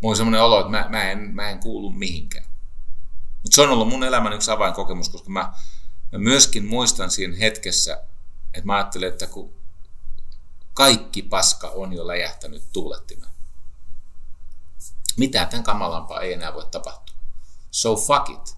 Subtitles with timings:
[0.00, 2.46] mulla on semmoinen olo, että mä, mä, en, mä en kuulu mihinkään.
[3.42, 5.52] Mutta se on ollut mun elämän yksi avainkokemus, koska mä,
[6.12, 8.04] mä myöskin muistan siinä hetkessä,
[8.54, 9.52] että mä ajattelin, että kun
[10.74, 13.32] kaikki paska on jo läjähtänyt tuulettimeen.
[15.16, 17.16] Mitään tämän kamalampaa ei enää voi tapahtua.
[17.70, 18.56] So fuck it.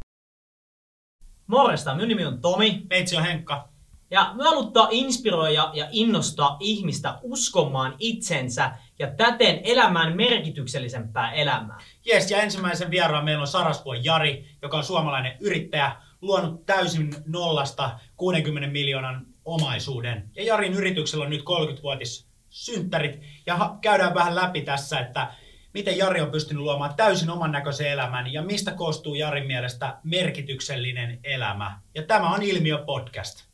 [1.47, 2.87] Morjesta, minun nimi on Tomi.
[2.91, 3.70] Meitsi on Henkka.
[4.11, 11.79] Ja me haluttaa inspiroida ja innostaa ihmistä uskomaan itsensä ja täten elämään merkityksellisempää elämää.
[12.05, 17.98] Jes, ja ensimmäisen vieraan meillä on Sarasvuon Jari, joka on suomalainen yrittäjä, luonut täysin nollasta
[18.17, 20.31] 60 miljoonan omaisuuden.
[20.37, 23.20] Ja Jarin yrityksellä on nyt 30-vuotis synttärit.
[23.47, 25.33] Ja käydään vähän läpi tässä, että
[25.75, 31.20] miten Jari on pystynyt luomaan täysin oman näköisen elämän ja mistä koostuu Jarin mielestä merkityksellinen
[31.25, 31.81] elämä.
[31.95, 33.50] Ja tämä on Ilmiö Podcast.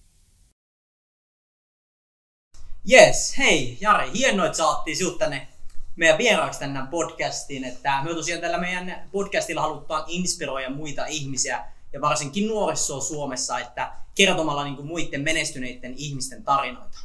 [2.91, 5.49] Yes, hei Jari, hienoa, että saatiin sinut tänne
[5.97, 7.65] meidän vieraaksi tänne podcastiin.
[7.65, 13.93] Että me tosiaan tällä meidän podcastilla halutaan inspiroida muita ihmisiä ja varsinkin nuorisoa Suomessa, että
[14.15, 16.99] kertomalla niin kuin muiden menestyneiden ihmisten tarinoita.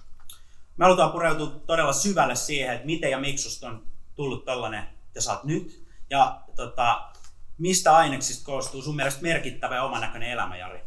[0.78, 4.84] Me halutaan pureutua todella syvälle siihen, että miten ja miksi on tullut tällainen,
[5.16, 5.84] ja saat nyt.
[6.10, 7.12] Ja tota,
[7.58, 10.80] mistä aineksista koostuu sun mielestä merkittävä ja oman näköinen elämä, Jari?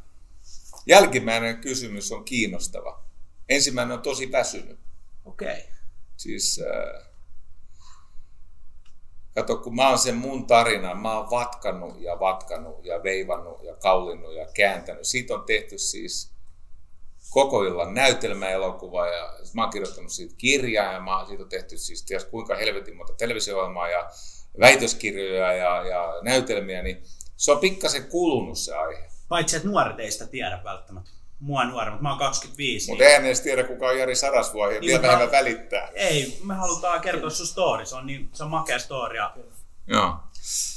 [0.86, 3.04] Jälkimmäinen kysymys on kiinnostava.
[3.48, 4.84] Ensimmäinen on tosi väsynyt.
[5.24, 5.48] Okei.
[5.48, 5.62] Okay.
[6.16, 7.14] Siis, äh,
[9.34, 13.76] kato, kun mä oon sen mun tarinan, mä oon vatkannut ja vatkannut ja veivannut ja
[13.76, 15.04] kaulinnut ja kääntänyt.
[15.04, 16.34] Siitä on tehty siis
[17.30, 22.02] koko illan näytelmäelokuva ja mä oon kirjoittanut siitä kirjaa ja mä, siitä on tehty siis
[22.02, 24.10] ties kuinka helvetin monta televisio ja
[24.60, 27.02] väitöskirjoja ja, ja näytelmiä, niin
[27.36, 29.08] se on pikkasen kulunut se aihe.
[29.28, 31.10] Paitsi, että nuoret ei sitä tiedä välttämättä
[31.44, 32.00] mua nuoremmat.
[32.00, 32.90] Mä oon 25.
[32.90, 33.10] Mutta niin...
[33.10, 35.88] eihän edes tiedä, kuka on Jari Sarasvuo ja niin, vielä vähemmän välittää.
[35.94, 37.86] Ei, me halutaan kertoa sun story.
[37.86, 39.18] Se on, niin, se on makea story.
[39.86, 40.16] Joo.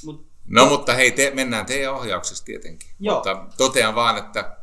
[0.05, 2.89] Mut, no mutta hei, te, mennään teidän ohjauksessa tietenkin.
[2.99, 3.15] Joo.
[3.15, 4.57] Mutta totean vaan, että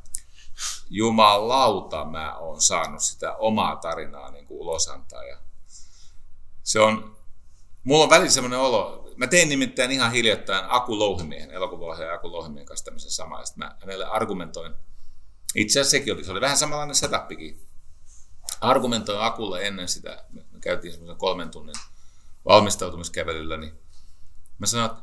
[0.90, 5.24] jumalauta mä oon saanut sitä omaa tarinaa niin kuin ulos antaa.
[5.24, 5.38] Ja
[6.62, 7.16] se on,
[7.84, 12.66] mulla on välillä semmoinen olo, mä tein nimittäin ihan hiljattain Aku Louhimiehen, elokuvaohjaaja Aku Louhimiehen
[12.66, 14.74] kanssa tämmöisen samaa, ja mä hänelle argumentoin,
[15.54, 17.66] itse asiassa sekin oli, se oli vähän samanlainen setupikin.
[18.60, 21.74] Argumentoin Akulle ennen sitä, me käytiin semmoisen kolmen tunnin
[22.44, 23.72] valmistautumiskävelyllä, niin
[24.58, 25.02] mä sanoin, että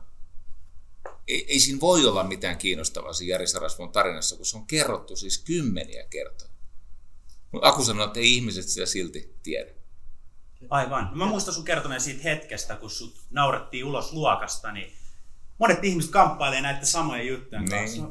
[1.27, 5.15] ei, ei siinä voi olla mitään kiinnostavaa siinä Jari Sarasvon tarinassa, kun se on kerrottu
[5.15, 6.51] siis kymmeniä kertoja.
[7.61, 9.71] Aku sanoi, että ei ihmiset sitä silti tiedä.
[10.69, 11.07] Aivan.
[11.11, 14.93] No mä muistan sun kertoneen siitä hetkestä, kun sut naurettiin ulos luokasta, niin
[15.59, 17.71] monet ihmiset kamppailee näitä samoja juttuja niin.
[17.71, 18.09] kanssa.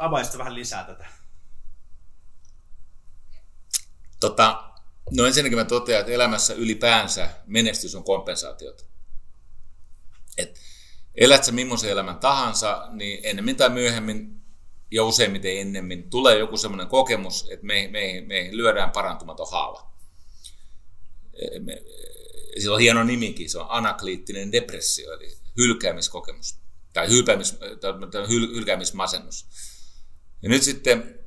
[0.00, 1.19] Avaisitko vähän lisää tätä?
[4.20, 4.64] Tota,
[5.10, 8.84] no ensinnäkin mä totean, että elämässä ylipäänsä menestys on kompensaatiota.
[10.38, 10.60] Et
[11.14, 14.40] elät sä millaisen elämän tahansa, niin ennemmin tai myöhemmin
[14.90, 19.90] ja useimmiten ennemmin tulee joku semmoinen kokemus, että meihin, meihin, meihin lyödään parantumaton haava.
[21.60, 21.82] Me,
[22.60, 26.58] sillä on hieno nimikin, se on anakliittinen depressio, eli hylkäämiskokemus,
[26.92, 27.58] tai, hylkäämis,
[28.10, 29.46] tai hyl, hylkäämismasennus.
[30.42, 31.19] Ja nyt sitten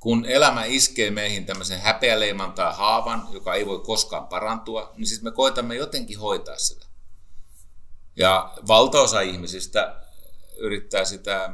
[0.00, 5.22] kun elämä iskee meihin tämmöisen häpeäleiman tai haavan, joka ei voi koskaan parantua, niin siis
[5.22, 6.86] me koitamme jotenkin hoitaa sitä.
[8.16, 10.04] Ja valtaosa ihmisistä
[10.56, 11.50] yrittää sitä,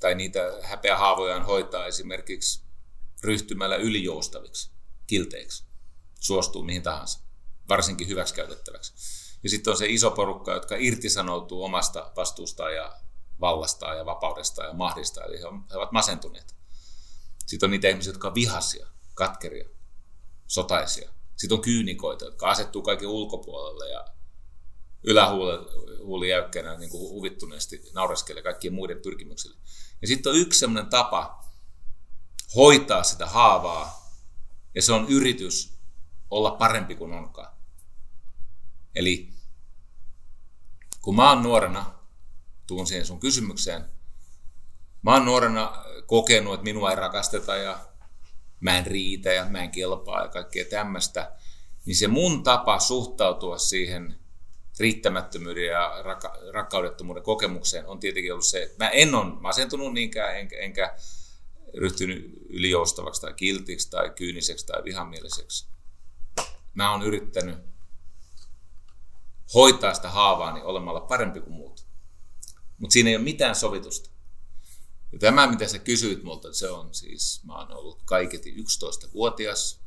[0.00, 2.64] tai niitä häpeähaavojaan hoitaa esimerkiksi
[3.22, 4.70] ryhtymällä ylijoustaviksi,
[5.06, 5.64] kilteiksi,
[6.20, 7.20] suostuu mihin tahansa,
[7.68, 8.94] varsinkin hyväksikäytettäväksi.
[9.42, 12.96] Ja sitten on se iso porukka, jotka irtisanoutuu omasta vastuustaan ja
[13.40, 16.63] vallastaan ja vapaudestaan ja mahdista, eli he ovat masentuneet.
[17.46, 19.68] Sitten on niitä ihmisiä, jotka on vihasia, katkeria,
[20.46, 21.10] sotaisia.
[21.36, 24.04] Sitten on kyynikoita, jotka asettuu kaiken ulkopuolelle ja
[25.02, 29.56] ylähuuli jäykkänä niin huvittuneesti naureskelee kaikkien muiden pyrkimyksille.
[30.02, 31.44] Ja sitten on yksi sellainen tapa
[32.54, 34.10] hoitaa sitä haavaa,
[34.74, 35.78] ja se on yritys
[36.30, 37.56] olla parempi kuin onkaan.
[38.94, 39.32] Eli
[41.02, 41.98] kun mä oon nuorena,
[42.66, 43.84] tuun siihen sun kysymykseen,
[45.04, 47.78] mä oon nuorena kokenut, että minua ei rakasteta ja
[48.60, 51.32] mä en riitä ja mä en kelpaa ja kaikkea tämmöistä,
[51.86, 54.18] niin se mun tapa suhtautua siihen
[54.78, 60.36] riittämättömyyden ja rakka- rakkaudettomuuden kokemukseen on tietenkin ollut se, että mä en ole masentunut niinkään,
[60.38, 60.96] enkä, enkä
[61.74, 65.68] ryhtynyt ylijoustavaksi tai kiltiksi tai kyyniseksi tai vihamieliseksi.
[66.74, 67.58] Mä oon yrittänyt
[69.54, 71.86] hoitaa sitä haavaani olemalla parempi kuin muut.
[72.78, 74.13] Mutta siinä ei ole mitään sovitusta.
[75.14, 79.80] Ja tämä, mitä sä kysyit multa, se on siis, mä oon ollut kaiketi 11-vuotias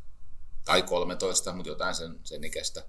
[0.66, 2.86] tai 13, mutta jotain sen, sen ikäistä.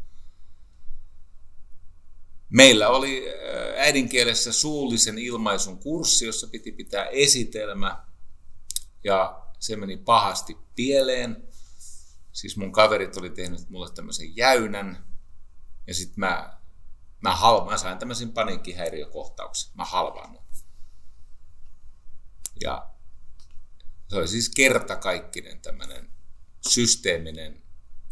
[2.49, 3.35] Meillä oli äh,
[3.76, 8.05] äidinkielessä suullisen ilmaisun kurssi, jossa piti pitää esitelmä
[9.05, 11.49] ja se meni pahasti pieleen.
[12.32, 15.06] Siis mun kaverit oli tehnyt mulle tämmöisen jäynän
[15.87, 16.58] ja sitten mä,
[17.20, 17.37] mä,
[17.70, 19.70] mä sain tämmöisen paniikkihäiriökohtauksen.
[19.75, 20.48] Mä halvaannut.
[22.60, 22.90] Ja
[24.08, 26.12] se oli siis kertakaikkinen tämmöinen
[26.69, 27.62] systeeminen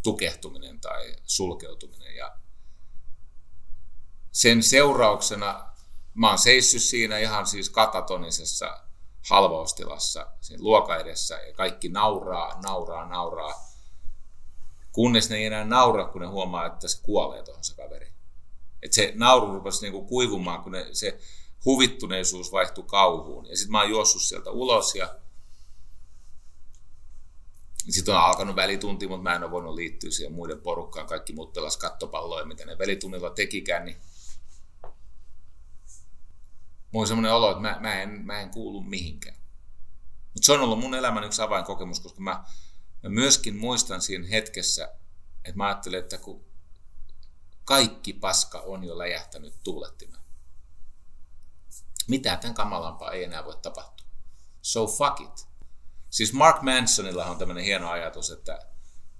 [0.02, 2.16] tukehtuminen tai sulkeutuminen.
[2.16, 2.38] Ja
[4.32, 5.72] sen seurauksena
[6.14, 8.80] mä oon seissyt siinä ihan siis katatonisessa
[9.28, 13.66] halvaustilassa siinä luoka edessä ja kaikki nauraa, nauraa, nauraa.
[14.92, 18.12] Kunnes ne ei enää naura, kun ne huomaa, että se kuolee tuohon se kaveri.
[18.82, 21.18] Et se nauru rupesi niinku kuivumaan, kun ne, se
[21.66, 23.46] huvittuneisuus vaihtui kauhuun.
[23.46, 25.18] Ja sitten mä oon juossut sieltä ulos ja
[27.90, 31.06] sitten on alkanut välitunti, mutta mä en ole voinut liittyä siihen muiden porukkaan.
[31.06, 33.84] Kaikki muut pelas kattopalloja, mitä ne välitunnilla tekikään.
[33.84, 33.96] Niin
[36.92, 39.36] mulla on semmoinen olo, että mä, mä, en, mä en kuulu mihinkään.
[40.34, 42.44] Mutta se on ollut mun elämän yksi avainkokemus, koska mä,
[43.02, 44.84] mä myöskin muistan siinä hetkessä,
[45.44, 46.44] että mä ajattelen, että kun
[47.64, 50.25] kaikki paska on jo läjähtänyt tuulettimeen.
[52.08, 54.06] Mitä tämän kamalampaa ei enää voi tapahtua.
[54.62, 55.48] So fuck it.
[56.10, 58.58] Siis Mark Mansonilla on tämmöinen hieno ajatus, että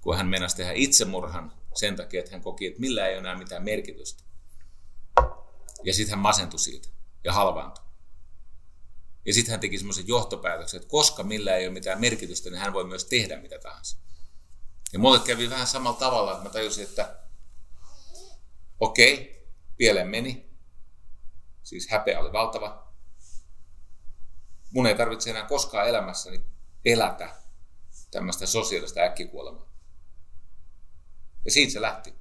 [0.01, 3.37] kun hän meinasi tehdä itsemurhan sen takia, että hän koki, että millä ei ole enää
[3.37, 4.23] mitään merkitystä.
[5.83, 6.89] Ja sitten hän masentui siitä
[7.23, 7.83] ja halvaantui.
[9.25, 12.73] Ja sitten hän teki semmoisen johtopäätöksen, että koska millä ei ole mitään merkitystä, niin hän
[12.73, 13.97] voi myös tehdä mitä tahansa.
[14.93, 17.19] Ja mulle kävi vähän samalla tavalla, että mä tajusin, että
[18.79, 19.35] okei, okay,
[19.77, 20.46] pieleen meni.
[21.67, 22.87] Siis häpeä oli valtava.
[24.71, 26.41] Mun ei tarvitse enää koskaan elämässäni
[26.83, 27.35] pelätä
[28.11, 29.71] tämmöistä sosiaalista äkkikuolemaa.
[31.45, 32.13] Ja siitä se lähti.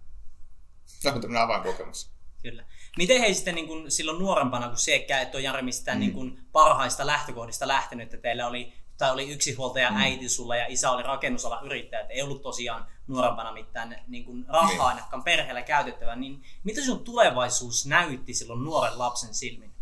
[1.02, 2.10] Tämä on tämmöinen avainkokemus.
[2.42, 2.64] Kyllä.
[2.96, 6.00] Miten he sitten niin kuin silloin nuorempana, kun sekä että on Jari mistään mm.
[6.00, 9.96] niin kuin parhaista lähtökohdista lähtenyt, että teillä oli, tai oli yksi huoltaja mm.
[9.96, 14.44] äiti sulla ja isä oli rakennusalan yrittäjä, että ei ollut tosiaan nuorempana mitään niin kuin
[14.48, 14.80] rahaa niin.
[14.80, 19.74] ainakaan perheellä käytettävä, niin mitä sun tulevaisuus näytti silloin nuoren lapsen silmin?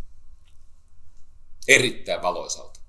[1.68, 2.80] Erittäin valoisalta.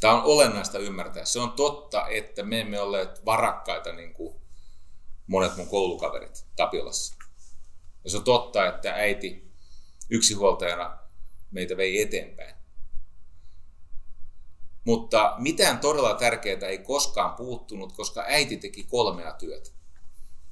[0.00, 1.24] Tämä on olennaista ymmärtää.
[1.24, 4.40] Se on totta, että me emme olleet varakkaita niin kuin
[5.26, 7.16] monet mun koulukaverit Tapiolassa.
[8.04, 9.52] Ja se on totta, että äiti
[10.10, 10.98] yksinhuoltajana
[11.50, 12.55] meitä vei eteenpäin.
[14.86, 19.70] Mutta mitään todella tärkeää ei koskaan puuttunut, koska äiti teki kolmea työtä.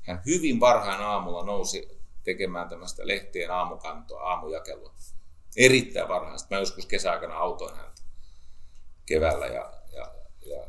[0.03, 1.89] Hän hyvin varhain aamulla nousi
[2.25, 4.95] tekemään tämmöistä lehtien aamukantoa, aamujakelua.
[5.57, 6.39] Erittäin varhain.
[6.39, 8.03] Sitten mä joskus kesäaikana autoin häntä
[9.07, 10.15] keväällä ja, ja,
[10.47, 10.65] ja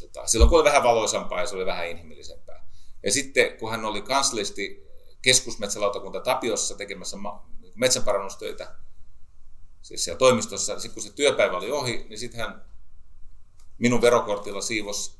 [0.00, 2.68] tota, silloin kun oli vähän valoisampaa ja se oli vähän inhimillisempää.
[3.02, 4.86] Ja sitten kun hän oli kanslisti
[5.22, 7.16] keskusmetsälautakunta Tapiossa tekemässä
[7.74, 8.74] metsäparannustöitä,
[9.82, 12.75] siis siellä toimistossa, sitten kun se työpäivä oli ohi, niin sitten hän
[13.78, 15.18] minun verokortilla siivos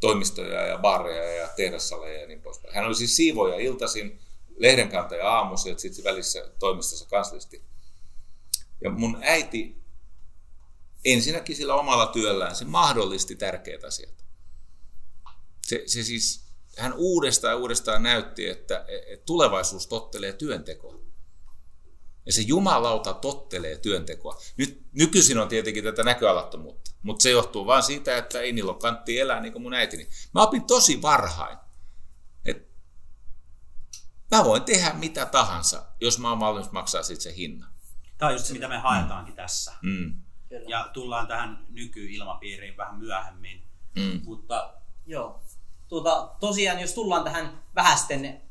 [0.00, 2.74] toimistoja ja baareja ja tehdassaleja ja niin poispäin.
[2.74, 4.20] Hän oli siis siivoja iltaisin,
[4.56, 7.64] lehdenkantaja aamuisin ja sitten välissä toimistossa kanslisti.
[8.80, 9.84] Ja mun äiti
[11.04, 14.24] ensinnäkin sillä omalla työllään se mahdollisti tärkeät asiat.
[15.62, 16.44] Se, se siis,
[16.78, 21.03] hän uudestaan ja uudestaan näytti, että, että tulevaisuus tottelee työntekoa.
[22.26, 24.40] Ja se jumalauta tottelee työntekoa.
[24.56, 28.80] Nyt, nykyisin on tietenkin tätä näköalattomuutta, mutta se johtuu vain siitä, että ei niillä ole
[28.80, 30.08] kantti elää niin kuin mun äitini.
[30.34, 31.58] Mä opin tosi varhain,
[32.44, 32.74] että
[34.30, 37.74] mä voin tehdä mitä tahansa, jos mä oon valmis maksaa siitä se hinnan.
[38.18, 39.36] Tämä on just se, mitä me haetaankin mm.
[39.36, 39.72] tässä.
[39.82, 40.22] Mm.
[40.48, 40.64] Kyllä.
[40.68, 43.62] Ja tullaan tähän nykyilmapiiriin vähän myöhemmin.
[43.96, 44.20] Mm.
[44.24, 44.74] Mutta
[45.06, 45.42] Joo.
[45.88, 48.42] Tuota, tosiaan, jos tullaan tähän vähästen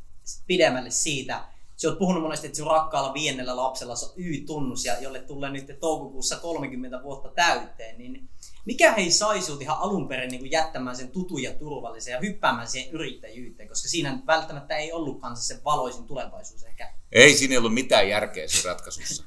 [0.48, 1.48] pidemmälle siitä,
[1.84, 5.80] sä oot puhunut monesti, että sun rakkaalla viennellä lapsella on Y-tunnus, ja jolle tulee nyt
[5.80, 8.30] toukokuussa 30 vuotta täyteen, niin
[8.66, 12.68] mikä hei sai sut ihan alun perin niin jättämään sen tutun ja turvallisen ja hyppäämään
[12.68, 16.94] siihen yrittäjyyteen, koska siinä välttämättä ei ollutkaan se valoisin tulevaisuus ehkä.
[17.12, 19.24] Ei siinä ollut mitään järkeä siinä ratkaisussa.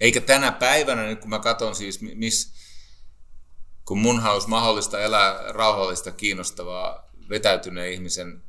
[0.00, 2.52] Eikä tänä päivänä, nyt kun mä katson siis, miss,
[3.84, 8.42] kun mun olisi mahdollista elää rauhallista, kiinnostavaa, vetäytyneen ihmisen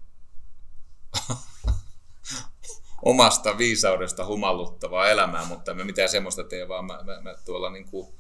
[3.02, 7.86] omasta viisaudesta humalluttavaa elämää, mutta en mitään semmoista tee, vaan mä, mä, mä tuolla niin
[7.86, 8.14] kuin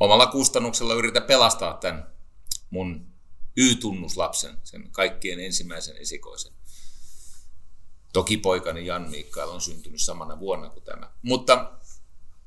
[0.00, 2.14] omalla kustannuksella yritän pelastaa tämän
[2.70, 3.14] mun
[3.56, 6.52] Y-tunnuslapsen, sen kaikkien ensimmäisen esikoisen.
[8.12, 11.10] Toki poikani Jan Mikael on syntynyt samana vuonna kuin tämä.
[11.22, 11.72] Mutta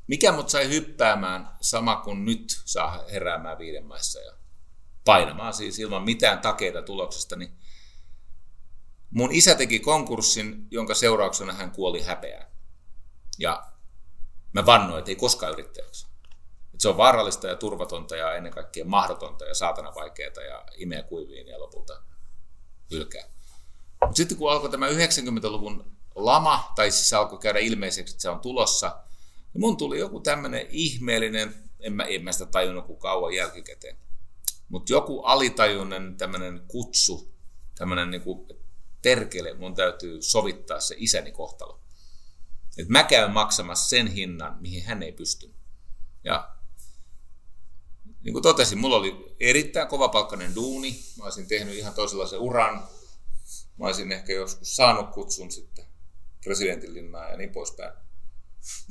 [0.08, 4.34] mikä mut sai hyppäämään sama kuin nyt saa heräämään viiden maissa ja
[5.06, 7.58] painamaan siis ilman mitään takeita tuloksesta, niin
[9.17, 12.51] mun isä teki konkurssin, jonka seurauksena hän kuoli häpeään.
[13.39, 13.71] Ja
[14.53, 16.07] mä vannoin, että ei koskaan yrittäjäksi.
[16.65, 21.03] Että se on vaarallista ja turvatonta ja ennen kaikkea mahdotonta ja saatana vaikeaa ja imeä
[21.03, 22.03] kuiviin ja lopulta
[22.91, 23.24] hylkää.
[24.01, 28.29] Mutta sitten kun alkoi tämä 90-luvun lama, tai siis se alkoi käydä ilmeiseksi, että se
[28.29, 29.03] on tulossa,
[29.53, 33.97] niin mun tuli joku tämmöinen ihmeellinen, en mä, en mä sitä tajunnut kuin kauan jälkikäteen,
[34.69, 37.33] mutta joku alitajunnan tämmöinen kutsu,
[37.77, 38.57] tämmöinen niin kuin,
[39.01, 41.80] perkele, mun täytyy sovittaa se isäni kohtalo.
[42.77, 45.54] Että mä käyn maksamassa sen hinnan, mihin hän ei pysty.
[46.24, 46.58] Ja
[48.24, 51.00] niin kuin totesin, mulla oli erittäin kovapalkkainen duuni.
[51.18, 52.88] Mä olisin tehnyt ihan toisenlaisen uran.
[53.77, 55.86] Mä olisin ehkä joskus saanut kutsun sitten
[56.44, 57.94] presidentinlinnaan ja niin poispäin.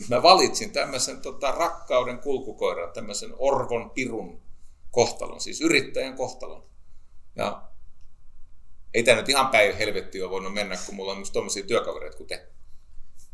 [0.09, 4.43] Mä valitsin tämmöisen tota, rakkauden kulkukoiran, tämmöisen orvon pirun
[4.91, 6.67] kohtalon, siis yrittäjän kohtalon.
[7.37, 7.69] Ja
[8.95, 12.17] ei tämä nyt ihan päin helvettiin ole voinut mennä, kun mulla on myös tommosia työkavereita
[12.17, 12.47] kuin te.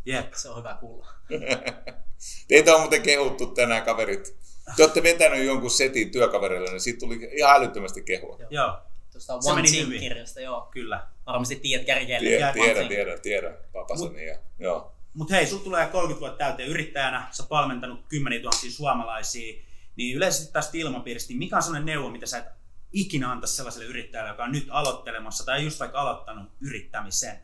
[0.06, 0.32] Jep.
[0.34, 1.06] Se on hyvä kuulla.
[2.48, 4.36] Teitä on muuten kehuttu tänään kaverit.
[4.76, 8.36] Te olette vetänyt jonkun setin työkaverille, niin siitä tuli ihan älyttömästi kehua.
[8.38, 8.48] Joo.
[8.50, 8.78] Joo,
[9.12, 10.68] Tuosta Se One Team kirjasta, joo.
[10.70, 11.06] kyllä.
[11.26, 12.28] Varmasti tiedät kärkeelle.
[12.28, 14.26] Tiedän, tiedän, tiedän, tiedän, papaseni.
[14.26, 14.92] Ja, joo.
[15.14, 19.62] Mutta hei, sulla tulee 30 vuotta täyteen yrittäjänä, sä oot valmentanut kymmeniä tuhansia suomalaisia,
[19.96, 22.44] niin yleisesti tästä ilmapiiristä, niin mikä on sellainen neuvo, mitä sä et
[22.92, 27.38] ikinä antaisi sellaiselle yrittäjälle, joka on nyt aloittelemassa tai just vaikka aloittanut yrittämisen?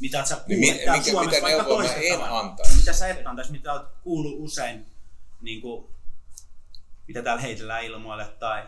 [0.00, 2.76] Mitä sä Niin kuulet mi- täällä mikä- Suomessa mitä vaikka neuvoa mä en antaisi?
[2.76, 4.86] Mitä sä et antaisi, mitä oot kuullut usein,
[5.40, 5.90] niin kuin,
[7.08, 8.62] mitä täällä heitellään ilmoille tai...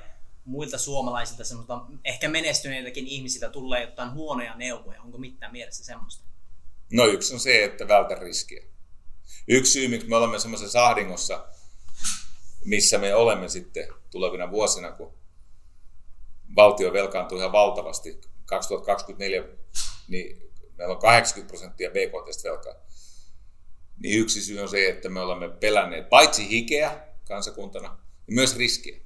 [0.45, 5.03] Muilta suomalaisilta semmoista ehkä menestyneiltäkin ihmisiltä tulee jotain huonoja neuvoja.
[5.03, 6.25] Onko mitään mielessä semmoista?
[6.93, 8.63] No yksi on se, että vältä riskiä.
[9.49, 11.47] Yksi syy, miksi me olemme semmoisessa ahdingossa,
[12.65, 15.15] missä me olemme sitten tulevina vuosina, kun
[16.57, 18.21] valtio velkaantuu ihan valtavasti.
[18.45, 19.45] 2024
[20.09, 22.75] niin meillä on 80 prosenttia BKT velkaa.
[24.03, 29.01] Niin yksi syy on se, että me olemme pelänneet paitsi hikeä kansakuntana, niin myös riskiä.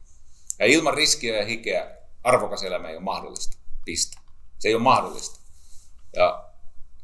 [0.58, 3.58] Ja ilman riskiä ja hikeä arvokas elämä ei ole mahdollista.
[3.84, 4.16] Piste.
[4.58, 5.40] Se ei ole mahdollista.
[6.16, 6.50] Ja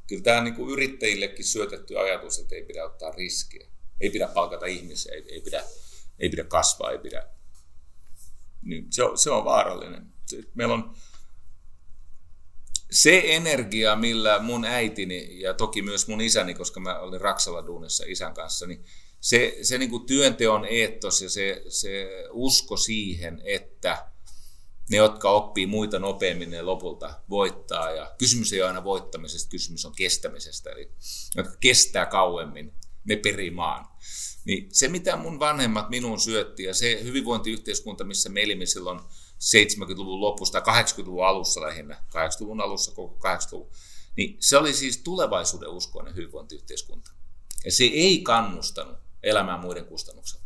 [0.08, 3.66] kyllä tämä niin kuin yrittäjillekin syötetty ajatus, että ei pidä ottaa riskiä.
[4.00, 5.64] Ei pidä palkata ihmisiä, ei, ei, pidä,
[6.18, 7.28] ei pidä kasvaa, ei pidä.
[8.62, 10.06] Niin se, on, se on vaarallinen.
[10.54, 10.94] Meillä on
[12.90, 18.04] se energia, millä mun äitini ja toki myös mun isäni, koska mä olin Raksala duunissa
[18.06, 18.84] isän kanssa, niin
[19.20, 24.12] se, se niin kuin työnteon eettos ja se, se usko siihen, että
[24.90, 27.90] ne, jotka oppii muita nopeammin, ne lopulta voittaa.
[27.90, 30.70] Ja kysymys ei ole aina voittamisesta, kysymys on kestämisestä.
[30.70, 30.90] Eli
[31.36, 32.74] jotka kestää kauemmin,
[33.04, 33.86] ne perii maan.
[34.44, 39.00] Niin se, mitä mun vanhemmat minuun syötti, ja se hyvinvointiyhteiskunta, missä me elimme silloin
[39.40, 43.70] 70-luvun lopusta, 80-luvun alussa lähinnä, 80-luvun alussa, koko 80-luvun,
[44.16, 47.10] niin se oli siis tulevaisuuden uskoinen hyvinvointiyhteiskunta.
[47.64, 50.44] Ja se ei kannustanut elämään muiden kustannuksella.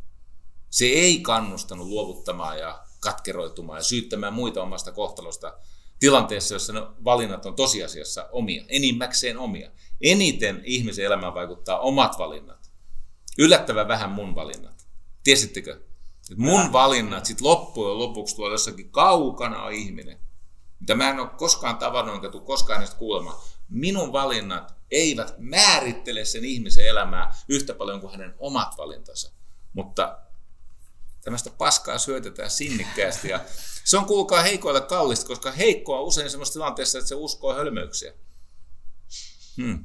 [0.71, 5.59] Se ei kannustanut luovuttamaan ja katkeroitumaan ja syyttämään muita omasta kohtalosta
[5.99, 9.71] tilanteessa, jossa ne valinnat on tosiasiassa omia, enimmäkseen omia.
[10.01, 12.66] Eniten ihmisen elämään vaikuttaa omat valinnat.
[13.39, 14.87] Yllättävän vähän mun valinnat.
[15.25, 15.81] Tiesittekö?
[16.31, 20.19] että mun valinnat sit loppujen lopuksi tuolla jossakin kaukana on ihminen,
[20.81, 23.37] mitä mä en ole koskaan tavannut, enkä tule koskaan edes kuulemaan.
[23.69, 29.33] Minun valinnat eivät määrittele sen ihmisen elämää yhtä paljon kuin hänen omat valintansa.
[29.73, 30.19] Mutta
[31.25, 33.41] tämmöistä paskaa syötetään sinnikkäästi ja
[33.85, 38.13] se on kuulkaa heikoille kallista, koska heikko on usein semmoisessa tilanteessa, että se uskoo hölmöyksiä.
[39.57, 39.85] Hmm.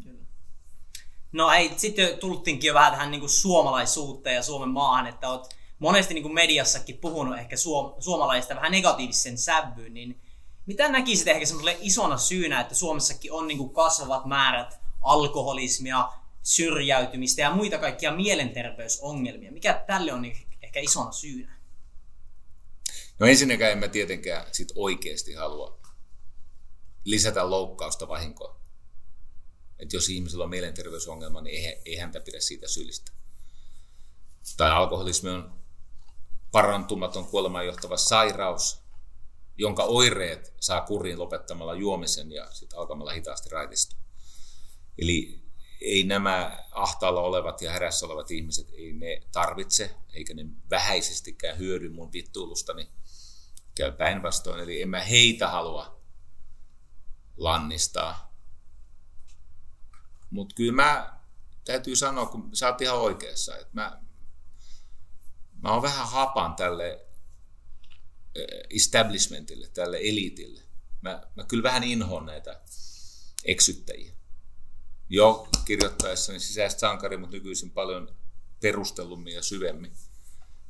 [1.31, 5.55] No ei, sitten tultiinkin jo vähän tähän niin kuin suomalaisuuteen ja Suomen maahan, että oot
[5.79, 10.21] monesti niin kuin mediassakin puhunut ehkä suom- suomalaista vähän negatiivisen sävyyn, niin
[10.65, 16.09] mitä näkisit ehkä semmoiselle isona syynä, että Suomessakin on niin kuin kasvavat määrät alkoholismia,
[16.43, 19.51] syrjäytymistä ja muita kaikkia mielenterveysongelmia?
[19.51, 20.25] Mikä tälle on
[20.61, 21.57] ehkä isona syynä?
[23.19, 25.79] No ensinnäkään en mä tietenkään sit oikeasti halua
[27.03, 28.60] lisätä loukkausta vahinkoa.
[29.81, 33.11] Että jos ihmisellä on mielenterveysongelma, niin ei, ei häntä pidä siitä syyllistä.
[34.57, 35.59] Tai alkoholismi on
[36.51, 38.81] parantumaton kuolemaan johtava sairaus,
[39.57, 43.99] jonka oireet saa kuriin lopettamalla juomisen ja sitten alkamalla hitaasti raitistua.
[44.97, 45.41] Eli
[45.81, 51.89] ei nämä ahtaalla olevat ja härässä olevat ihmiset, ei ne tarvitse, eikä ne vähäisestikään hyödy
[51.89, 52.89] mun vittuilustani.
[53.75, 56.01] Käy päinvastoin, eli en mä heitä halua
[57.37, 58.30] lannistaa.
[60.31, 61.19] Mutta kyllä mä
[61.65, 64.01] täytyy sanoa, kun sä oot ihan oikeassa, että mä,
[65.63, 67.05] mä oon vähän hapan tälle
[68.35, 70.61] eh, establishmentille, tälle eliitille.
[71.01, 72.61] Mä, mä kyllä vähän inhoon näitä
[73.45, 74.13] eksyttäjiä.
[75.09, 78.15] Jo kirjoittaessani sisäistä sankari, mutta nykyisin paljon
[78.61, 79.93] perustellummin ja syvemmin.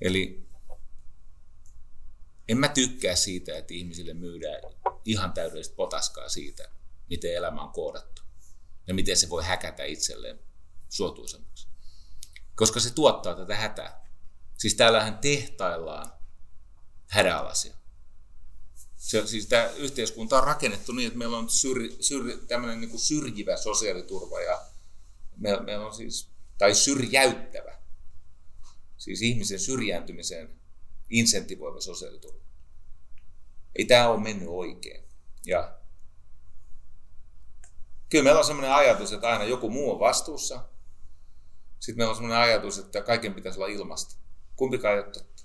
[0.02, 0.48] Eli
[2.48, 4.62] en mä tykkää siitä, että ihmisille myydään
[5.06, 6.70] ihan täydellistä potaskaa siitä,
[7.10, 8.21] miten elämä on koodattu
[8.92, 10.40] ja miten se voi häkätä itselleen
[10.90, 11.68] suotuisammaksi.
[12.56, 14.06] Koska se tuottaa tätä hätää.
[14.58, 16.12] Siis täällähän tehtaillaan
[17.08, 17.76] hädänalaisia.
[18.98, 23.00] Se, siis tämä yhteiskunta on rakennettu niin, että meillä on syr, syr, tämmöinen niin kuin
[23.00, 24.62] syrjivä sosiaaliturva ja
[25.38, 27.80] meillä, meillä on siis, tai syrjäyttävä,
[28.98, 30.60] siis ihmisen syrjäytymiseen
[31.10, 32.46] insentivoiva sosiaaliturva.
[33.76, 35.04] Ei tämä ole mennyt oikein.
[35.46, 35.81] Ja
[38.12, 40.66] kyllä meillä on sellainen ajatus, että aina joku muu on vastuussa.
[41.80, 44.16] Sitten meillä on sellainen ajatus, että kaiken pitäisi olla ilmasta.
[44.56, 45.44] Kumpikaan ei ole totta.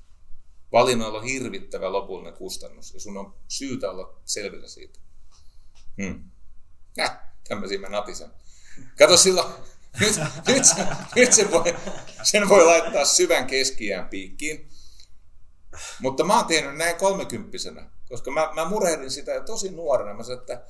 [0.73, 5.01] Valinnoilla on hirvittävä lopullinen kustannus ja sun on syytä olla selvillä siitä.
[6.03, 6.31] Hmm.
[6.97, 8.31] Ja, tämmöisiä mä natisen.
[8.99, 9.53] Kato silloin,
[10.01, 10.15] nyt,
[10.47, 10.63] nyt,
[11.17, 11.77] nyt sen, voi,
[12.23, 14.71] sen voi laittaa syvän keskiään piikkiin.
[16.01, 20.15] Mutta mä oon tehnyt näin kolmekymppisenä, koska mä, mä murehdin sitä tosi nuorena.
[20.15, 20.67] Mä sanoin, että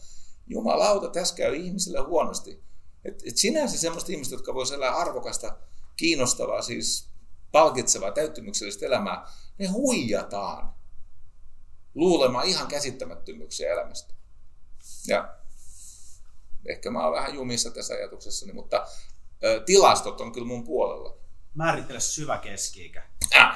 [0.47, 2.65] jumalauta, tässä käy ihmisille huonosti.
[3.05, 5.57] Et, et sinänsä semmoista ihmistä, jotka voisivat elää arvokasta,
[5.97, 7.11] kiinnostavaa, siis
[7.53, 9.27] palkitsevaa, täyttymyksellistä elämää,
[9.59, 10.75] ne huijataan
[11.95, 14.15] luulemaan ihan käsittämättömyyksiä elämästä.
[15.09, 15.37] Ja
[16.69, 18.87] ehkä mä oon vähän jumissa tässä ajatuksessani, mutta
[19.45, 21.19] ö, tilastot on kyllä mun puolella.
[21.55, 23.03] Määrittele syvä keski-ikä.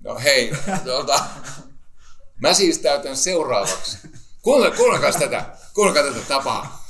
[0.00, 0.52] No hei,
[0.84, 1.24] tuota,
[2.40, 3.98] mä siis täytän seuraavaksi.
[4.42, 6.86] Kuunnelkaa tätä, kuunnelkaa tätä tapaa.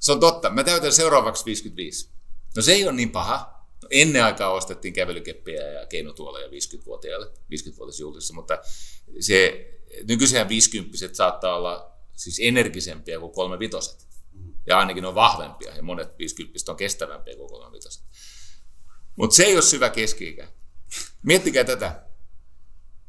[0.00, 2.10] Se on totta, mä täytän seuraavaksi 55.
[2.56, 3.54] No se ei ole niin paha.
[3.82, 8.58] No, ennen aikaa ostettiin kävelykeppiä ja keinotuoleja 50-vuotiaille, 50-vuotisjuhlissa, mutta
[9.20, 9.68] se,
[10.08, 14.08] nykyisiä 50 saattaa olla siis energisempiä kuin kolme vitoset.
[14.66, 18.02] Ja ainakin on vahvempia, ja monet 50 on kestävämpiä kuin kolme vitoset.
[19.16, 20.48] Mutta se ei ole syvä keski-ikä.
[21.22, 22.06] Miettikää tätä.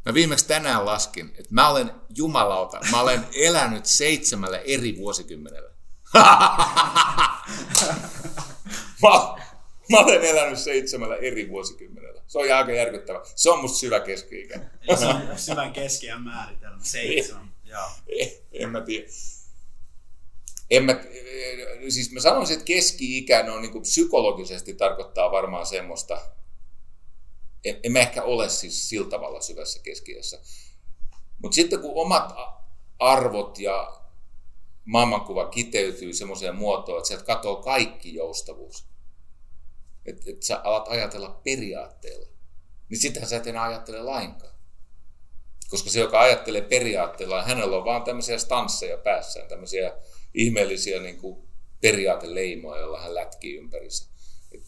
[0.05, 5.69] Mä viimeksi tänään laskin, että mä olen jumalauta, mä olen elänyt seitsemällä eri vuosikymmenellä.
[9.03, 9.09] mä,
[9.91, 12.21] mä olen elänyt seitsemällä eri vuosikymmenellä.
[12.27, 13.21] Se on aika järkyttävä.
[13.35, 14.59] Se on musta syvä keski-ikä.
[15.35, 17.51] Syvän keskiän määritelmä, seitsemän.
[17.65, 17.89] Joo.
[18.51, 19.07] en mä tiedä.
[20.71, 20.99] En mä,
[21.89, 26.21] siis mä sanoisin, että keski-ikä on niin psykologisesti tarkoittaa varmaan semmoista,
[27.89, 30.39] mä ehkä ole siis sillä tavalla syvässä keskiössä.
[31.41, 32.33] Mutta sitten kun omat
[32.99, 34.01] arvot ja
[34.85, 38.87] maailmankuva kiteytyy semmoiseen muotoon, että sieltä katoo kaikki joustavuus.
[40.05, 42.27] Että et sä alat ajatella periaatteella.
[42.89, 44.55] Niin sitähän sä et enää ajattele lainkaan.
[45.69, 49.97] Koska se, joka ajattelee periaatteella, hänellä on vaan tämmöisiä stansseja päässään, tämmöisiä
[50.33, 51.47] ihmeellisiä niin kuin
[51.81, 54.09] periaateleimoja, joilla hän lätkii ympärissä.
[54.51, 54.63] Et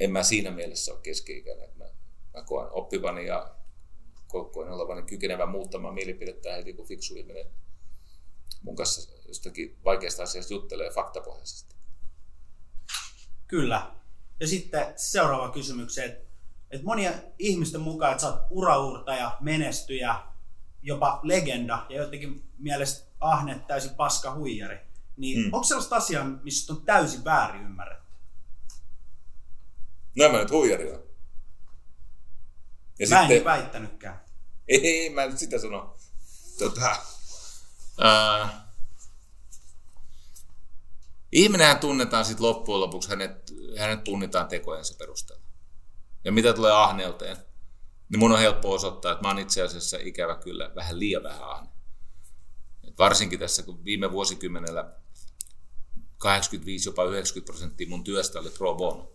[0.00, 1.70] en mä siinä mielessä ole keski-ikäinen,
[2.38, 3.54] mä, koen oppivani ja
[4.26, 7.46] koen olevani kykenevä muuttamaan mielipidettä heti, kun fiksu ihminen
[8.62, 11.74] mun kanssa jostakin vaikeasta asiasta juttelee faktapohjaisesti.
[13.46, 13.94] Kyllä.
[14.40, 16.28] Ja sitten seuraava kysymykseen, että,
[16.70, 20.14] että monia ihmisten mukaan, että sä oot uraurtaja, menestyjä,
[20.82, 24.78] jopa legenda ja jotenkin mielestä ahne täysin paska huijari,
[25.16, 25.54] niin hmm.
[25.54, 28.12] onko sellaista asiaa, missä on täysin väärin ymmärretty?
[30.18, 31.07] No mä nyt huijari on.
[32.98, 33.36] Ja mä sitten...
[33.36, 34.20] en väittänytkään.
[34.68, 35.96] Ei, ei, mä en sitä sano.
[36.58, 36.96] Tota,
[38.00, 38.68] ää,
[41.32, 45.44] ihminenhän tunnetaan sitten loppujen lopuksi, hänet, hänet tunnetaan tekojensa perusteella.
[46.24, 47.36] Ja mitä tulee ahneuteen,
[48.08, 51.42] niin mun on helppo osoittaa, että mä oon itse asiassa ikävä kyllä vähän liian vähän
[51.42, 51.68] ahne.
[52.88, 54.92] Et varsinkin tässä, kun viime vuosikymmenellä
[56.18, 59.12] 85 jopa 90 prosenttia mun työstä oli pro bono.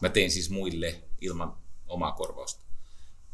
[0.00, 2.69] Mä tein siis muille ilman omaa korvausta.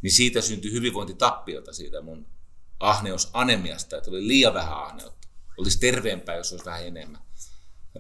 [0.07, 2.27] Niin siitä syntyi hyvinvointitappiota siitä mun
[2.81, 5.29] ahneus anemiasta, että oli liian vähän ahneutta.
[5.59, 7.23] Olisi terveempää, jos olisi vähän enemmän.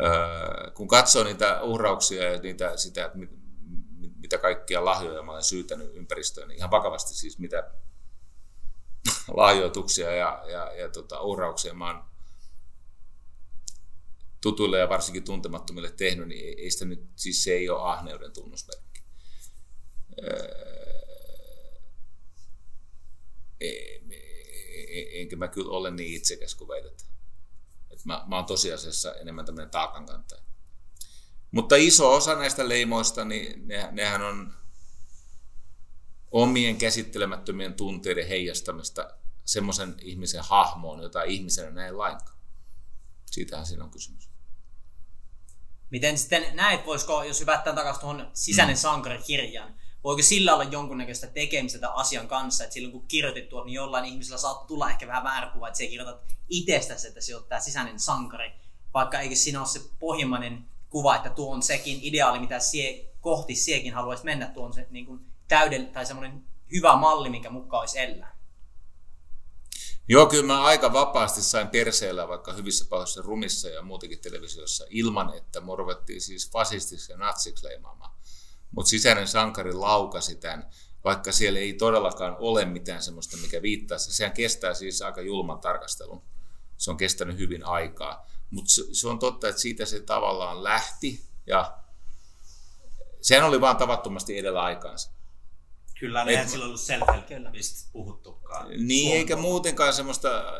[0.00, 3.18] Öö, kun katsoo niitä uhrauksia ja niitä, sitä, että
[4.16, 7.70] mitä kaikkia lahjoja mä olen syytänyt ympäristöön, niin ihan vakavasti siis mitä
[9.36, 12.04] lahjoituksia ja, ja, ja tota, uhrauksia mä oon
[14.40, 18.32] tutuille ja varsinkin tuntemattomille tehnyt, niin ei, ei sitä nyt, siis se ei ole ahneuden
[18.32, 19.02] tunnusmerkki.
[20.22, 20.85] Öö,
[25.12, 27.10] enkä mä kyllä ole niin itsekäs kuin väitetään.
[27.90, 30.42] Et mä, mä oon tosiasiassa enemmän tämmöinen taakankantaja.
[31.50, 34.54] Mutta iso osa näistä leimoista, niin ne, nehän on
[36.30, 39.10] omien käsittelemättömien tunteiden heijastamista
[39.44, 42.38] semmoisen ihmisen hahmoon, jota ihmisenä näin lainkaan.
[43.26, 44.30] Siitähän siinä on kysymys.
[45.90, 51.78] Miten sitten näet, voisiko, jos hypättään takaisin tuohon sisäinen sankarikirjaan, voiko sillä olla jonkunnäköistä tekemistä
[51.78, 55.24] tämän asian kanssa, että silloin kun kirjoitit tuot, niin jollain ihmisellä saattaa tulla ehkä vähän
[55.24, 58.52] väärä kuva, että sä kirjoitat itsestäsi, että se on tämä sisäinen sankari,
[58.94, 63.54] vaikka eikö siinä ole se pohjimmainen kuva, että tuo on sekin ideaali, mitä sie, kohti
[63.54, 67.80] siekin haluaisit mennä, tuo on se niin kuin täydell, tai semmoinen hyvä malli, minkä mukaan
[67.80, 68.36] olisi elää.
[70.08, 75.34] Joo, kyllä mä aika vapaasti sain perseellä vaikka hyvissä pahoissa rumissa ja muutenkin televisiossa ilman,
[75.34, 78.10] että morvettiin siis fasistiksi ja natsiksi leimaamaan.
[78.76, 80.70] Mutta sisäinen sankari laukasi tämän,
[81.04, 83.98] vaikka siellä ei todellakaan ole mitään sellaista, mikä viittaa.
[83.98, 86.22] Sehän kestää siis aika julman tarkastelun.
[86.76, 88.26] Se on kestänyt hyvin aikaa.
[88.50, 91.78] Mutta se, se on totta, että siitä se tavallaan lähti ja
[93.20, 95.10] sehän oli vaan tavattomasti edellä aikaansa.
[96.00, 98.68] Kyllä, ne eihän silloin ollut self-helpistä puhuttukaan.
[98.76, 100.52] Niin, eikä muutenkaan semmoista äh,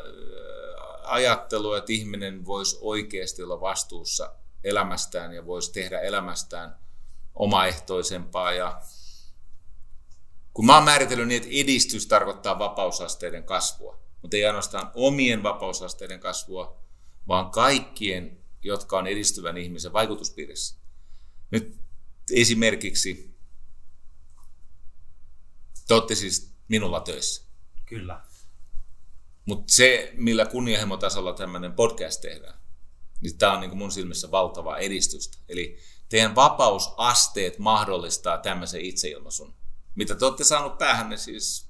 [1.03, 6.86] ajattelua, että ihminen voisi oikeasti olla vastuussa elämästään ja voisi tehdä elämästään
[7.37, 8.53] omaehtoisempaa.
[8.53, 8.81] Ja
[10.53, 16.19] kun mä oon määritellyt niin, että edistys tarkoittaa vapausasteiden kasvua, mutta ei ainoastaan omien vapausasteiden
[16.19, 16.81] kasvua,
[17.27, 20.79] vaan kaikkien, jotka on edistyvän ihmisen vaikutuspiirissä.
[21.51, 21.75] Nyt
[22.31, 23.37] esimerkiksi
[25.87, 27.47] te olette siis minulla töissä.
[27.85, 28.21] Kyllä.
[29.45, 32.59] Mutta se, millä kunnianhimotasolla tämmöinen podcast tehdään,
[33.21, 35.37] niin tämä on niin mun silmissä valtavaa edistystä.
[35.49, 35.77] Eli
[36.09, 39.55] teidän vapausasteet mahdollistaa tämmöisen itseilmaisun,
[39.95, 41.69] mitä te olette saanut päähänne siis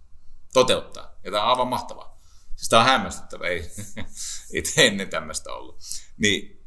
[0.54, 1.16] toteuttaa.
[1.24, 2.22] Ja tämä on aivan mahtavaa.
[2.56, 3.72] Siis tämä on hämmästyttävä, ei,
[4.54, 5.80] ei ennen tämmöistä ollut.
[6.18, 6.66] Niin,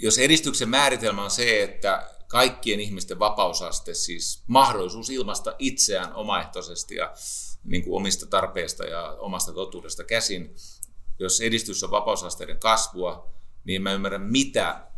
[0.00, 7.12] jos edistyksen määritelmä on se, että kaikkien ihmisten vapausaste, siis mahdollisuus ilmaista itseään omaehtoisesti ja
[7.64, 10.56] niin kuin omista tarpeista ja omasta totuudesta käsin.
[11.18, 14.91] Jos edistys on vapausasteiden kasvua, niin mä ymmärrän, mitä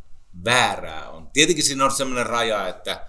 [0.44, 1.30] väärää on.
[1.32, 3.06] Tietenkin siinä on sellainen raja, että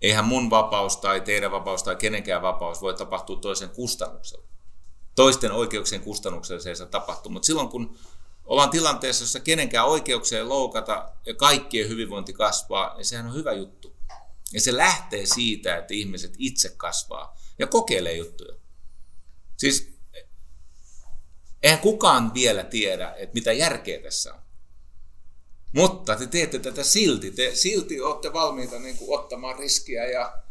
[0.00, 4.46] eihän mun vapaus tai teidän vapaus tai kenenkään vapaus voi tapahtua toisen kustannuksella.
[5.14, 7.98] Toisten oikeuksien kustannuksella se ei saa tapahtua, mutta silloin kun
[8.44, 13.52] ollaan tilanteessa, jossa kenenkään oikeuksia ei loukata ja kaikkien hyvinvointi kasvaa, niin sehän on hyvä
[13.52, 13.96] juttu.
[14.52, 18.54] Ja se lähtee siitä, että ihmiset itse kasvaa ja kokeilee juttuja.
[19.56, 19.98] Siis
[21.62, 24.40] eihän kukaan vielä tiedä, että mitä järkeä tässä on.
[25.72, 27.30] Mutta te teette tätä silti.
[27.30, 30.42] Te silti olette valmiita niin kuin, ottamaan riskiä ja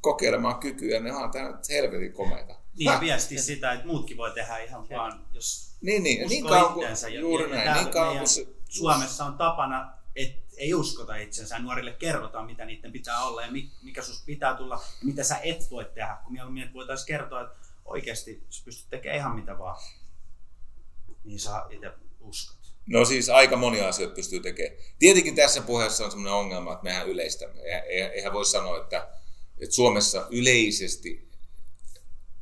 [0.00, 1.00] kokeilemaan kykyä.
[1.00, 2.54] Ne on tämä helvetin komeita.
[2.78, 6.74] Niin, ja viesti sitä, että muutkin voi tehdä ihan vaan, jos niin, niin, niin kauan
[6.74, 11.16] kuin, ja, juuri ja, näin, niin kauan kuin se, Suomessa on tapana, että ei uskota
[11.16, 11.58] itsensä.
[11.58, 13.48] Nuorille kerrotaan, mitä niiden pitää olla ja
[13.82, 16.16] mikä sus pitää tulla ja mitä sä et voi tehdä.
[16.24, 19.82] Kun mieluummin että voitaisiin kertoa, että oikeasti sä pystyt tekemään ihan mitä vaan,
[21.24, 22.55] niin sä itse uskot.
[22.86, 24.76] No siis aika monia asioita pystyy tekemään.
[24.98, 27.62] Tietenkin tässä puheessa on sellainen ongelma, että mehän yleistämme.
[28.14, 29.08] Eihän voi sanoa, että,
[29.60, 31.28] että Suomessa yleisesti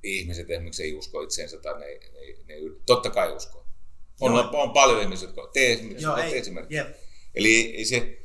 [0.03, 2.55] ihmiset esimerkiksi ei usko itseensä tai ne, ne, ne,
[2.87, 3.67] totta kai uskoo.
[4.21, 6.77] On, on, on paljon ihmisiä, jotka tee esimerkiksi, Joo, ei, esimerkiksi.
[6.77, 6.97] Jep.
[7.35, 8.19] Eli ei se...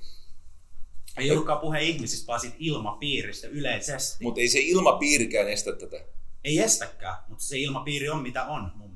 [1.18, 4.24] Ei ollutkaan puhe ihmisistä, vaan siitä ilmapiiristä yleisesti.
[4.24, 6.06] Mutta ei se ilmapiirikään estä tätä.
[6.44, 8.89] Ei estäkään, mutta se ilmapiiri on mitä on mun.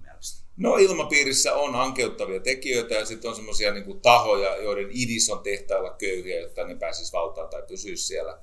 [0.58, 5.90] No ilmapiirissä on hankeuttavia tekijöitä ja sitten on semmoisia niin tahoja, joiden idis on tehtailla
[5.90, 8.40] köyhiä, jotta ne pääsis valtaan tai pysyisi siellä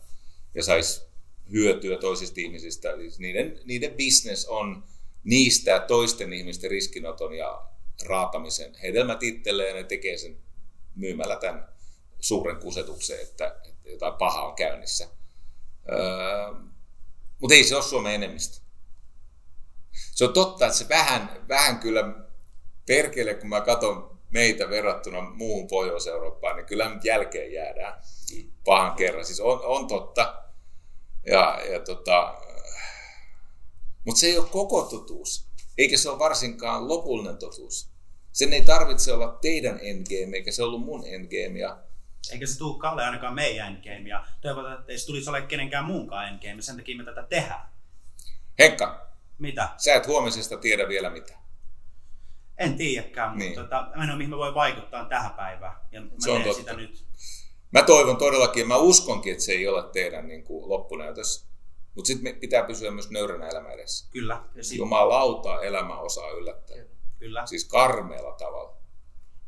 [0.55, 1.11] ja sais
[1.53, 2.91] hyötyä toisista ihmisistä.
[2.91, 4.85] Eli niiden, niiden business on
[5.25, 7.67] niistä toisten ihmisten riskinoton ja
[8.07, 10.37] raatamisen hedelmät itselleen ja ne tekee sen
[10.95, 11.69] myymällä tämän
[12.21, 15.09] suuren kusetuksen, että, että jotain pahaa on käynnissä.
[15.93, 16.61] Öö,
[17.39, 18.70] mutta ei se ole Suomen enemmistö.
[20.21, 22.15] Se on totta, että se vähän, vähän kyllä
[22.87, 28.03] perkele, kun mä katson meitä verrattuna muuhun Pohjois-Eurooppaan, niin kyllä nyt jälkeen jäädään
[28.65, 29.25] pahan kerran.
[29.25, 30.43] Siis on, on totta.
[31.27, 32.35] Ja, ja tota,
[34.05, 37.91] mutta se ei ole koko totuus, eikä se ole varsinkaan lopullinen totuus.
[38.33, 41.59] Sen ei tarvitse olla teidän endgame, eikä se ollut mun endgame.
[41.59, 41.79] Ja
[42.33, 44.09] eikä se tule Kalle ainakaan meidän endgame.
[44.09, 46.63] Ja toivotaan, että ei se tulisi ole kenenkään muunkaan endgame.
[46.63, 47.69] Sen takia me tätä tehdään.
[48.59, 49.10] Henkka.
[49.41, 49.69] Mitä?
[49.77, 51.39] Sä et huomisesta tiedä vielä mitä.
[52.59, 53.49] En tiedäkään, niin.
[53.49, 55.77] mutta tota, mä en ole mihin mä voin vaikuttaa tähän päivään.
[55.93, 56.59] Ja mä se on totta.
[56.59, 57.07] sitä nyt.
[57.73, 61.47] Mä toivon todellakin, mä uskonkin, että se ei ole teidän niin kuin, loppunäytös.
[61.95, 64.09] Mutta sitten pitää pysyä myös nöyränä elämä edessä.
[64.11, 64.45] Kyllä.
[64.77, 66.77] Jumalauta elämä osaa yllättää.
[67.19, 67.47] Kyllä.
[67.47, 68.77] Siis karmeella tavalla.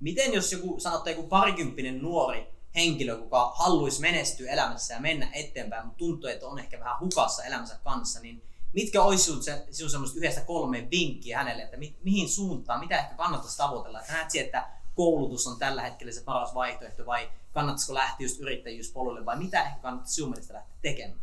[0.00, 5.86] Miten jos joku, sanotte joku parikymppinen nuori henkilö, joka haluaisi menestyä elämässä ja mennä eteenpäin,
[5.86, 10.18] mutta tuntuu, että on ehkä vähän hukassa elämänsä kanssa, niin mitkä olisi sinun, se, semmoista
[10.18, 14.00] yhdestä kolme vinkkiä hänelle, että mi, mihin suuntaan, mitä ehkä kannattaisi tavoitella?
[14.00, 19.24] Että näet että koulutus on tällä hetkellä se paras vaihtoehto vai kannattaisiko lähteä just yrittäjyyspolulle
[19.24, 21.20] vai mitä ehkä kannattaisi sinun mielestä lähteä tekemään?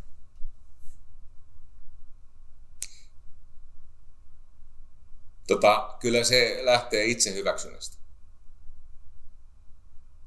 [5.46, 7.96] Tota, kyllä se lähtee itse hyväksynnästä.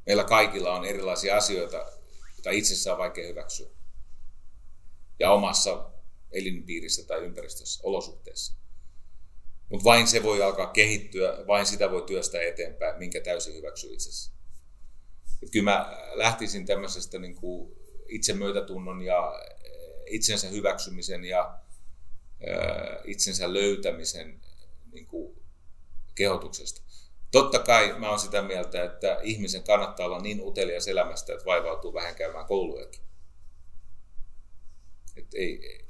[0.05, 1.77] Meillä kaikilla on erilaisia asioita,
[2.35, 3.67] joita itsessään on vaikea hyväksyä.
[5.19, 5.92] Ja omassa
[6.33, 8.53] elinpiirissä tai ympäristössä, olosuhteissa.
[9.69, 14.33] Mutta vain se voi alkaa kehittyä, vain sitä voi työstää eteenpäin, minkä täysin hyväksyy itsessä.
[15.43, 17.75] Et kyllä mä lähtisin tämmöisestä niin kuin
[18.07, 19.33] itsemyötätunnon ja
[20.07, 21.59] itsensä hyväksymisen ja
[23.05, 24.41] itsensä löytämisen
[24.91, 25.43] niin kuin
[26.15, 26.81] kehotuksesta.
[27.31, 31.93] Totta kai mä oon sitä mieltä, että ihmisen kannattaa olla niin utelias elämästä, että vaivautuu
[31.93, 33.01] vähän käymään koulujakin.
[35.15, 35.82] Et ei,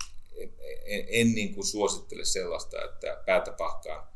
[0.86, 4.08] en, en, niin kuin suosittele sellaista, että päätä pahkaan.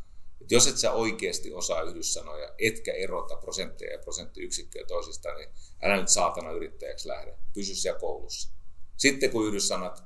[0.42, 5.50] Et jos et sä oikeasti osaa yhdyssanoja, etkä erota prosentteja ja prosenttiyksikköjä toisistaan, niin
[5.82, 7.38] älä nyt saatana yrittäjäksi lähde.
[7.54, 8.54] Pysy siellä koulussa.
[8.98, 10.04] Sitten kun yhdyssanat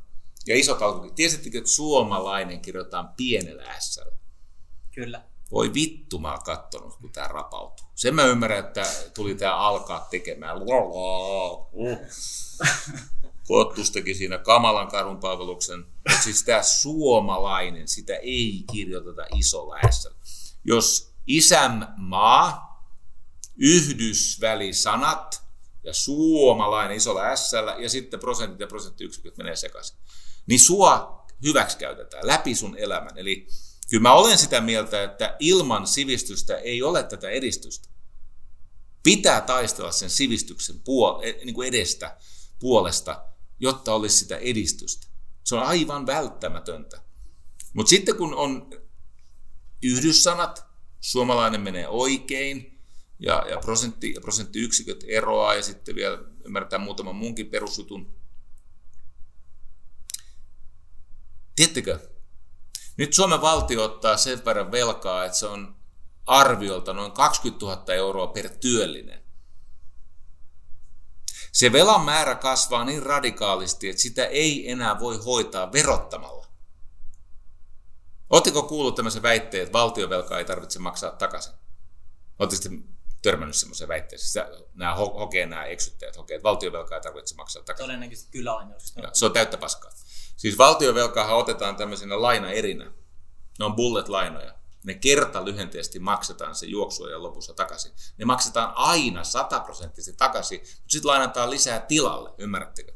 [0.47, 1.15] ja isot alkukin.
[1.15, 3.99] Tiesittekö, että suomalainen kirjoitetaan pienellä s
[4.95, 5.23] Kyllä.
[5.51, 7.87] Voi vittu, mä oon kattonut, kun tää rapautuu.
[7.95, 10.57] Sen mä ymmärrän, että tuli tää alkaa tekemään.
[13.51, 20.07] Kottus teki siinä kamalan karun palveluksen, mutta siis tämä suomalainen, sitä ei kirjoiteta isolla S.
[20.63, 22.71] Jos isänmaa,
[23.57, 25.43] yhdysvälisanat
[25.83, 29.97] ja suomalainen isolla S ja sitten prosentit ja prosenttiyksiköt menee sekaisin,
[30.47, 33.17] niin sua hyväksikäytetään läpi sun elämän.
[33.17, 33.47] Eli
[33.89, 37.89] kyllä mä olen sitä mieltä, että ilman sivistystä ei ole tätä edistystä.
[39.03, 42.17] Pitää taistella sen sivistyksen puol- e, niin kuin edestä,
[42.59, 43.30] puolesta,
[43.61, 45.07] jotta olisi sitä edistystä.
[45.43, 47.01] Se on aivan välttämätöntä.
[47.73, 48.69] Mutta sitten kun on
[49.83, 50.65] yhdyssanat,
[51.01, 52.81] suomalainen menee oikein,
[53.19, 58.15] ja, ja prosentti, prosenttiyksiköt eroaa, ja sitten vielä ymmärretään muutaman munkin perusjutun.
[61.55, 61.99] Tiedättekö,
[62.97, 65.75] nyt Suomen valtio ottaa sen verran velkaa, että se on
[66.25, 69.20] arviolta noin 20 000 euroa per työllinen.
[71.51, 76.47] Se velan määrä kasvaa niin radikaalisti, että sitä ei enää voi hoitaa verottamalla.
[78.29, 81.53] Oletteko kuullut tämmöisen väitteen, että valtiovelkaa ei tarvitse maksaa takaisin?
[82.39, 82.83] Oletteko sitten
[83.21, 84.45] törmännyt semmoisen väitteeseen?
[84.73, 87.85] Nämä hokee, nämä eksyttäjät hokee, että valtiovelkaa ei tarvitse maksaa takaisin.
[87.85, 88.75] Todennäköisesti kyllä on.
[89.13, 89.91] Se on täyttä paskaa.
[90.37, 92.91] Siis valtiovelkaahan otetaan tämmöisenä lainaerinä.
[93.59, 94.60] Ne on bullet-lainoja.
[94.83, 97.91] Ne kerta lyhenteesti maksetaan se juoksuajan lopussa takaisin.
[98.17, 102.93] Ne maksetaan aina sataprosenttisesti takaisin, mutta sitten lainataan lisää tilalle, ymmärrättekö?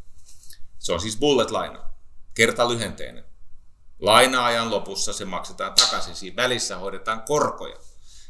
[0.80, 1.89] Se on siis bullet-laina,
[2.34, 3.26] kerta lyhenteinen.
[4.00, 7.78] Laina-ajan lopussa se maksetaan takaisin, siinä välissä hoidetaan korkoja.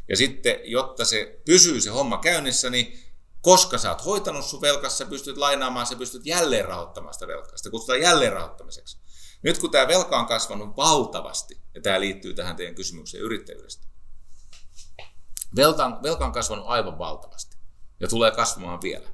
[0.10, 3.00] Ja sitten, jotta se pysyy se homma käynnissä, niin
[3.42, 7.58] koska sä oot hoitanut sun velkassa, pystyt lainaamaan, sä pystyt jälleen rahoittamaan sitä velkaa.
[7.58, 8.98] Sitä kutsutaan jälleen rahoittamiseksi.
[9.46, 13.88] Nyt kun tämä velka on kasvanut valtavasti, ja tämä liittyy tähän teidän kysymykseen yrittäjyydestä,
[15.56, 17.58] velka on, velka on kasvanut aivan valtavasti
[18.00, 19.14] ja tulee kasvamaan vielä.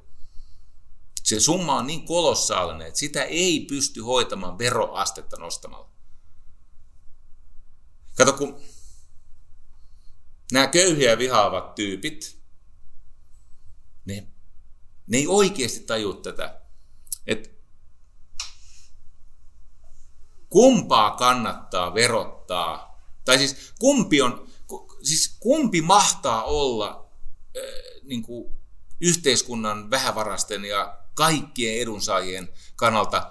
[1.24, 5.92] Se summa on niin kolossaalinen, että sitä ei pysty hoitamaan veroastetta nostamalla.
[8.16, 8.60] Kato, kun
[10.52, 12.42] nämä köyhiä vihaavat tyypit,
[14.04, 14.26] ne,
[15.06, 16.62] ne ei oikeasti taju tätä,
[17.26, 17.51] että
[20.52, 24.48] kumpaa kannattaa verottaa, tai siis kumpi, on,
[25.02, 27.10] siis kumpi mahtaa olla
[27.56, 27.62] äh,
[28.02, 28.54] niin kuin
[29.00, 33.30] yhteiskunnan vähävarasten ja kaikkien edunsaajien kannalta,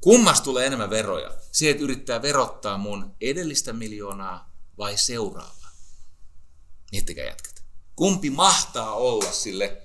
[0.00, 1.30] kummasta tulee enemmän veroja?
[1.52, 5.70] Se, että yrittää verottaa mun edellistä miljoonaa vai seuraavaa?
[6.92, 7.64] Miettikää jätkät.
[7.96, 9.82] Kumpi mahtaa olla sille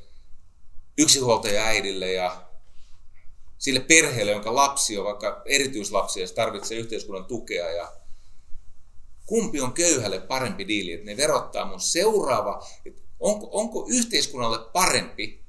[0.97, 2.44] yksinhuoltaja äidille ja
[3.65, 7.93] sille perheelle, jonka lapsi on vaikka erityislapsi ja se tarvitsee yhteiskunnan tukea ja
[9.25, 15.45] kumpi on köyhälle parempi diili, että ne verottaa mun seuraava, että onko, onko yhteiskunnalle parempi,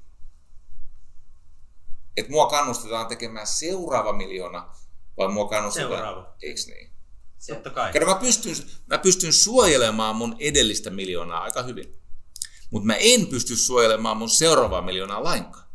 [2.17, 4.75] että mua kannustetaan tekemään seuraava miljoona
[5.17, 6.35] vai mua kannustetaan, Seuraava.
[6.41, 6.91] eikö niin?
[7.47, 7.93] Totta kai.
[7.93, 8.55] Kato, mä pystyn,
[8.87, 12.01] mä pystyn suojelemaan mun edellistä miljoonaa aika hyvin.
[12.71, 15.67] Mutta mä en pysty suojelemaan mun seuraavaa miljoonaa lainkaan.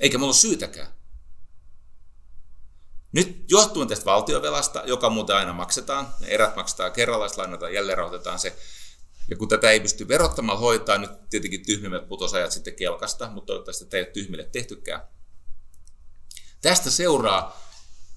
[0.00, 1.01] Eikä mulla ole syytäkään.
[3.12, 8.38] Nyt johtuen tästä valtiovelasta, joka muuten aina maksetaan, ne erät maksetaan kerralla, lainataan, jälleen rahoitetaan
[8.38, 8.56] se.
[9.30, 13.84] Ja kun tätä ei pysty verottamalla hoitaa, nyt tietenkin tyhmimmät putosajat sitten kelkasta, mutta toivottavasti
[13.84, 15.00] tätä ei ole tyhmille tehtykään.
[16.62, 17.62] Tästä seuraa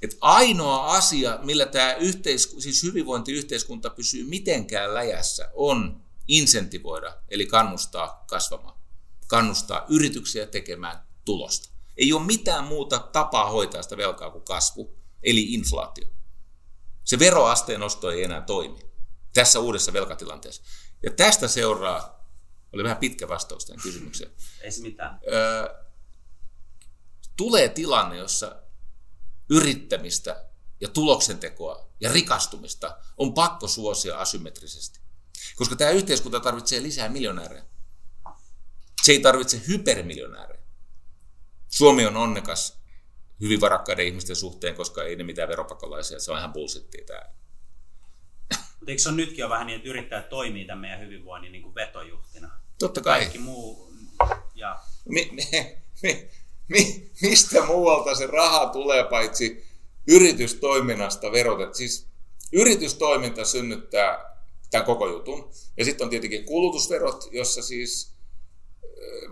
[0.01, 8.25] että ainoa asia, millä tämä yhteis, siis hyvinvointiyhteiskunta pysyy mitenkään läjässä, on insentivoida, eli kannustaa
[8.29, 8.79] kasvamaan.
[9.27, 11.74] Kannustaa yrityksiä tekemään tulosta.
[11.97, 16.07] Ei ole mitään muuta tapaa hoitaa sitä velkaa kuin kasvu, eli inflaatio.
[17.03, 18.79] Se veroasteen nosto ei enää toimi
[19.33, 20.63] tässä uudessa velkatilanteessa.
[21.03, 22.29] Ja tästä seuraa,
[22.73, 24.31] oli vähän pitkä vastaus tähän kysymykseen.
[24.61, 25.19] Ei se mitään.
[25.33, 25.85] Öö,
[27.37, 28.61] tulee tilanne, jossa
[29.49, 30.45] yrittämistä
[30.81, 34.99] ja tuloksentekoa ja rikastumista on pakko suosia asymmetrisesti.
[35.55, 37.65] Koska tämä yhteiskunta tarvitsee lisää miljonäärejä.
[39.03, 40.54] Se ei tarvitse hypermiljonäärejä.
[41.75, 42.79] Suomi on onnekas
[43.41, 46.19] hyvin varakkaiden ihmisten suhteen, koska ei ne mitään veropakolaisia.
[46.19, 47.21] Se on ihan bullshittia tämä.
[48.51, 51.61] Mutta eikö se ole nytkin jo vähän niin, että yrittäjät toimii tämän meidän hyvinvoinnin niin
[51.61, 52.51] kuin vetojuhtina?
[52.79, 53.19] Totta kai.
[53.19, 53.93] Kaikki muu
[54.55, 56.29] ja Mi, mi, mi,
[56.67, 59.65] mi, mistä muualta se raha tulee paitsi
[60.07, 61.75] yritystoiminnasta verotet?
[61.75, 62.07] Siis
[62.53, 64.35] yritystoiminta synnyttää
[64.71, 65.51] tämän koko jutun.
[65.77, 68.14] Ja sitten on tietenkin kulutusverot, jossa siis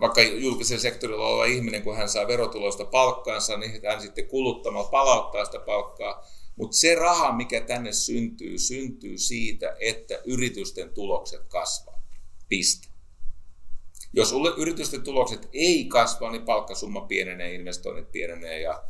[0.00, 5.44] vaikka julkisen sektorilla oleva ihminen, kun hän saa verotuloista palkkaansa, niin hän sitten kuluttamalla palauttaa
[5.44, 6.26] sitä palkkaa.
[6.56, 12.02] Mutta se raha, mikä tänne syntyy, syntyy siitä, että yritysten tulokset kasvaa.
[12.48, 12.88] Piste.
[14.12, 18.84] Jos yritysten tulokset ei kasva, niin palkkasumma pienenee, investoinnit pienenee ja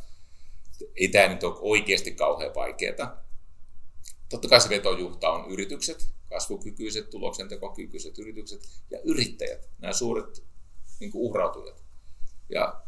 [0.95, 3.25] ei tämä nyt ole oikeasti kauhean vaikeaa.
[4.29, 10.43] Totta kai se vetojuhta on yritykset, kasvukykyiset, tuloksentekokykyiset yritykset ja yrittäjät, nämä suuret
[10.99, 11.83] niin uhrautujat.
[12.49, 12.81] Ja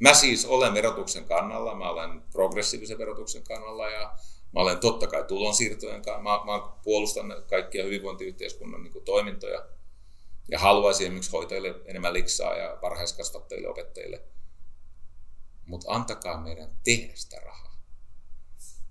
[0.00, 4.18] mä siis olen verotuksen kannalla, mä olen progressiivisen verotuksen kannalla ja
[4.54, 9.66] mä olen totta kai tulonsiirtojen kannalla, mä, mä puolustan kaikkia hyvinvointiyhteiskunnan niin kuin, toimintoja
[10.48, 14.22] ja haluaisin esimerkiksi hoitajille enemmän liksaa ja varhaiskasvattajille, opettajille.
[15.66, 17.80] Mutta antakaa meidän tehdä sitä rahaa.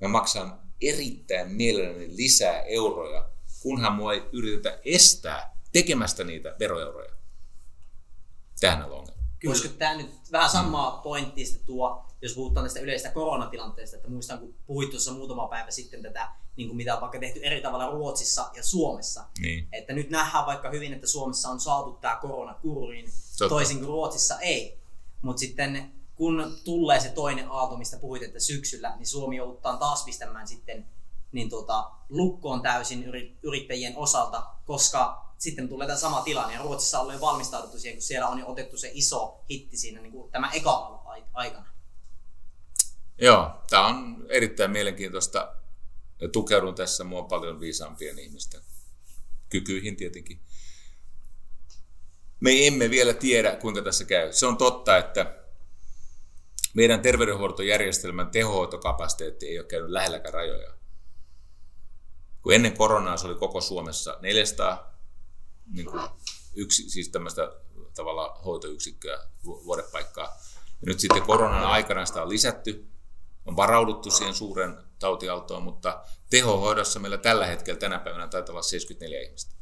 [0.02, 3.30] Mä maksan erittäin mielelläni lisää euroja,
[3.62, 7.23] kunhan mua ei yritetä estää tekemästä niitä veroeuroja.
[8.64, 9.24] Tähän on ongelma.
[9.46, 14.56] Voisiko tämä nyt vähän samaa pointtista tuo, jos puhutaan tästä yleisestä koronatilanteesta, että muistan kun
[14.68, 18.50] puhuit tuossa muutama päivä sitten tätä, niin kuin mitä on vaikka tehty eri tavalla Ruotsissa
[18.56, 19.26] ja Suomessa.
[19.40, 19.68] Niin.
[19.72, 23.50] Että nyt nähdään vaikka hyvin, että Suomessa on saatu tämä korona kuriin, Totta.
[23.50, 24.80] toisin kuin Ruotsissa ei.
[25.22, 30.04] Mutta sitten kun tulee se toinen aalto, mistä puhuit, että syksyllä, niin Suomi joudutaan taas
[30.04, 30.86] pistämään sitten
[31.32, 36.54] niin tuota, lukkoon täysin yri- yrittäjien osalta, koska sitten tulee tämä sama tilanne.
[36.54, 40.02] Ja Ruotsissa on jo valmistauduttu siihen, kun siellä on jo otettu se iso hitti siinä
[40.02, 41.04] niin kuin tämä eka
[41.34, 41.74] aikana.
[43.22, 45.56] Joo, tämä on erittäin mielenkiintoista.
[46.22, 48.62] Ja tukeudun tässä mua paljon viisaampien ihmisten
[49.50, 50.42] kykyihin tietenkin.
[52.40, 54.34] Me emme vielä tiedä, kuinka tässä käy.
[54.34, 55.36] Se on totta, että
[56.74, 60.74] meidän terveydenhuoltojärjestelmän tehohoitokapasiteetti ei ole käynyt lähelläkään rajoja.
[62.42, 64.93] Kun ennen koronaa se oli koko Suomessa 400
[65.66, 66.04] niin kuin
[66.56, 67.52] yksi, siis tämmöistä
[67.96, 70.26] tavalla hoitoyksikköä, vuodepaikkaa.
[70.56, 72.88] Ja nyt sitten koronan aikana sitä on lisätty,
[73.46, 79.22] on varauduttu siihen suuren tautialtoon, mutta tehohoidossa meillä tällä hetkellä tänä päivänä taitaa olla 74
[79.22, 79.56] ihmistä.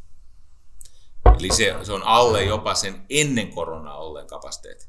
[1.40, 4.88] Eli se, se on alle jopa sen ennen koronaa olleen kapasiteetti.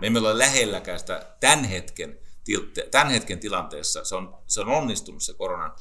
[0.00, 2.18] Me emme ole lähelläkään sitä tämän hetken,
[2.90, 4.04] tämän hetken tilanteessa.
[4.04, 5.72] Se on, se on onnistunut se koronan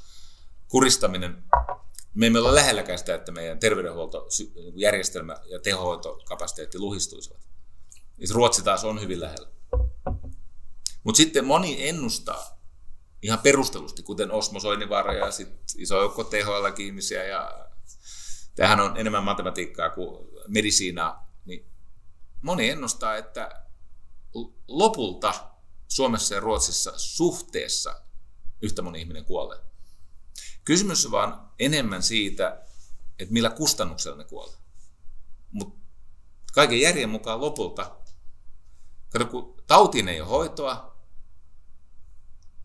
[0.68, 1.44] kuristaminen.
[2.14, 7.48] Me emme ole lähelläkään sitä, että meidän terveydenhuoltojärjestelmä ja tehohoitokapasiteetti luhistuisivat.
[8.32, 9.50] Ruotsi taas on hyvin lähellä.
[11.04, 12.60] Mutta sitten moni ennustaa
[13.22, 17.70] ihan perustelusti, kuten Osmo Soinivaara ja sit iso joukko THL ihmisiä ja
[18.56, 21.66] tämähän on enemmän matematiikkaa kuin medisiinaa, niin
[22.42, 23.66] moni ennustaa, että
[24.68, 25.34] lopulta
[25.88, 28.02] Suomessa ja Ruotsissa suhteessa
[28.62, 29.69] yhtä moni ihminen kuolee.
[30.66, 32.62] Kysymys on vaan enemmän siitä,
[33.20, 34.58] että millä kustannuksella ne kuolee.
[35.52, 35.80] Mutta
[36.54, 37.96] kaiken järjen mukaan lopulta,
[39.10, 40.90] kato kun tautiin ei ole hoitoa,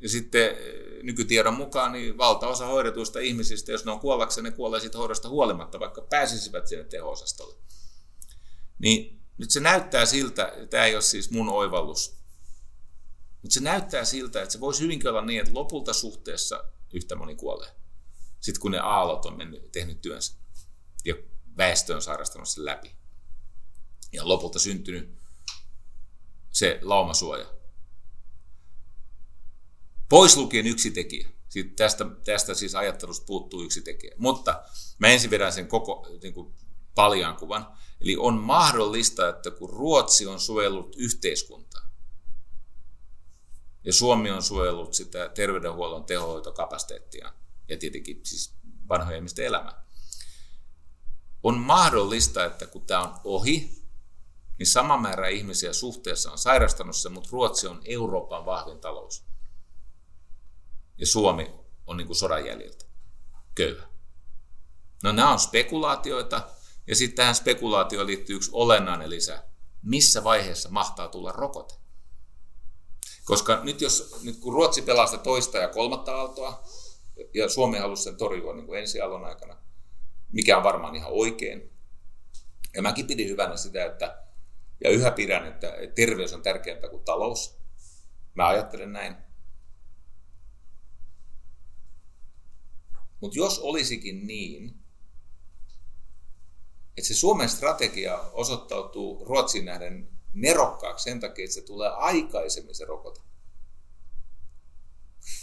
[0.00, 4.80] ja sitten eh, nykytiedon mukaan niin valtaosa hoidetuista ihmisistä, jos ne on kuollakseen, ne kuolee
[4.80, 7.56] siitä hoidosta huolimatta, vaikka pääsisivät sinne teho-osastolle.
[8.78, 12.16] Niin nyt se näyttää siltä, tämä ei ole siis mun oivallus,
[13.42, 17.34] mutta se näyttää siltä, että se voisi hyvinkin olla niin, että lopulta suhteessa yhtä moni
[17.34, 17.70] kuolee.
[18.44, 20.36] Sitten kun ne aallot on mennyt, tehnyt työnsä
[21.04, 21.14] ja
[21.56, 22.96] väestö on sairastanut sen läpi.
[24.12, 25.18] Ja lopulta syntynyt
[26.50, 27.46] se laumasuoja.
[30.08, 31.28] Pois lukien yksi tekijä.
[31.76, 34.14] Tästä, tästä siis ajattelusta puuttuu yksi tekijä.
[34.18, 34.62] Mutta
[34.98, 36.54] mä ensin vedän sen koko niin kuin
[36.94, 37.66] paljan kuvan.
[38.00, 41.90] Eli on mahdollista, että kun Ruotsi on suojellut yhteiskuntaa,
[43.84, 47.32] Ja Suomi on suojellut sitä terveydenhuollon tehohoitokapasiteettia
[47.68, 48.54] ja tietenkin siis
[48.88, 49.84] vanhojen ihmisten elämää.
[51.42, 53.84] On mahdollista, että kun tämä on ohi,
[54.58, 59.24] niin sama määrä ihmisiä suhteessa on sairastanut se, mutta Ruotsi on Euroopan vahvin talous.
[60.98, 61.54] Ja Suomi
[61.86, 62.84] on niin kuin sodan jäljiltä.
[63.54, 63.86] Köyhä.
[65.02, 66.48] No nämä on spekulaatioita,
[66.86, 69.44] ja sitten tähän spekulaatioon liittyy yksi olennainen lisä.
[69.82, 71.74] Missä vaiheessa mahtaa tulla rokote?
[73.24, 76.64] Koska nyt, jos, nyt kun Ruotsi pelasti toista ja kolmatta aaltoa,
[77.34, 79.56] ja Suomi halusi sen torjua niin kuin ensi aallon aikana,
[80.32, 81.70] mikä on varmaan ihan oikein.
[82.74, 84.24] Ja mäkin pidin hyvänä sitä, että,
[84.84, 87.58] ja yhä pidän, että terveys on tärkeämpää kuin talous.
[88.34, 89.16] Mä ajattelen näin.
[93.20, 94.84] Mutta jos olisikin niin,
[96.96, 102.84] että se Suomen strategia osoittautuu Ruotsin nähden nerokkaaksi sen takia, että se tulee aikaisemmin se
[102.84, 103.20] rokote.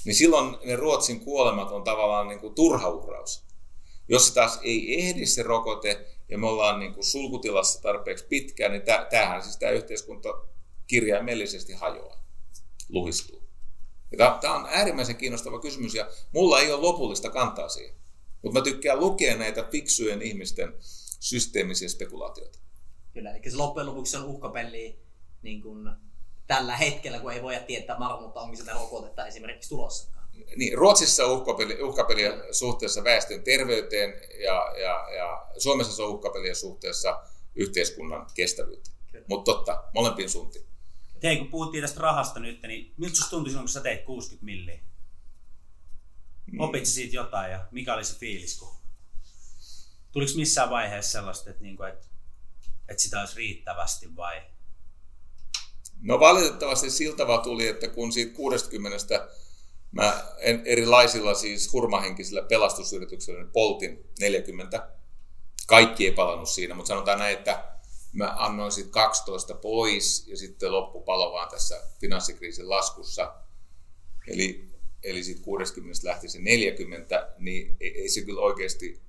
[0.05, 3.45] Niin silloin ne Ruotsin kuolemat on tavallaan niin kuin turha uhraus.
[4.07, 8.71] Jos se taas ei ehdi se rokote ja me ollaan niin kuin sulkutilassa tarpeeksi pitkään,
[8.71, 10.29] niin tämähän siis tämä yhteiskunta
[10.87, 12.23] kirjaimellisesti hajoaa,
[12.89, 13.43] luhistuu.
[14.17, 17.95] Tämä on äärimmäisen kiinnostava kysymys ja mulla ei ole lopullista kantaa siihen.
[18.41, 20.73] Mutta mä tykkään lukea näitä fiksujen ihmisten
[21.19, 22.59] systeemisiä spekulaatioita.
[23.13, 24.99] Kyllä, eli se loppujen lopuksi on uhkapeli
[25.41, 25.89] niin kuin
[26.47, 30.11] tällä hetkellä, kun ei voida tietää varmuutta, onko sitä rokotetta esimerkiksi tulossa.
[30.55, 32.21] Niin, Ruotsissa on uhkapeli, uhkapeli
[32.51, 34.13] suhteessa väestön terveyteen
[34.43, 37.23] ja, ja, ja Suomessa se on uhkapeli suhteessa
[37.55, 38.95] yhteiskunnan kestävyyteen.
[39.27, 40.65] Mutta totta, molempiin suuntiin.
[41.23, 44.45] Hei, kun puhuttiin tästä rahasta nyt, niin miltä sinusta tuntui silloin, kun sä teit 60
[44.45, 44.79] milliä?
[46.51, 46.59] Mm.
[46.59, 48.59] Opit siitä jotain ja mikä oli se fiilis?
[48.59, 48.75] Kun...
[50.11, 52.07] Tuliko missään vaiheessa sellaista, että, niin kuin, että,
[52.89, 54.41] että sitä olisi riittävästi vai?
[56.01, 59.27] No valitettavasti siltä vaan tuli, että kun siitä 60
[59.91, 60.23] mä
[60.65, 64.89] erilaisilla siis hurmahenkisillä pelastusyrityksillä poltin 40.
[65.67, 67.71] Kaikki ei palannut siinä, mutta sanotaan näin, että
[68.13, 73.33] mä annoin sitten 12 pois ja sitten loppu palo vaan tässä finanssikriisin laskussa.
[74.27, 74.67] Eli,
[75.03, 79.01] eli sitten 60 lähti se 40, niin ei, ei se kyllä oikeasti,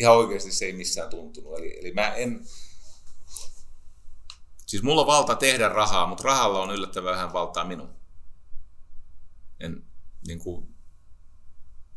[0.00, 1.58] ihan oikeasti se ei missään tuntunut.
[1.58, 2.44] Eli, eli mä en,
[4.66, 7.94] siis mulla on valta tehdä rahaa, mutta rahalla on yllättävän vähän valtaa minun.
[9.60, 9.84] En
[10.26, 10.74] niin kuin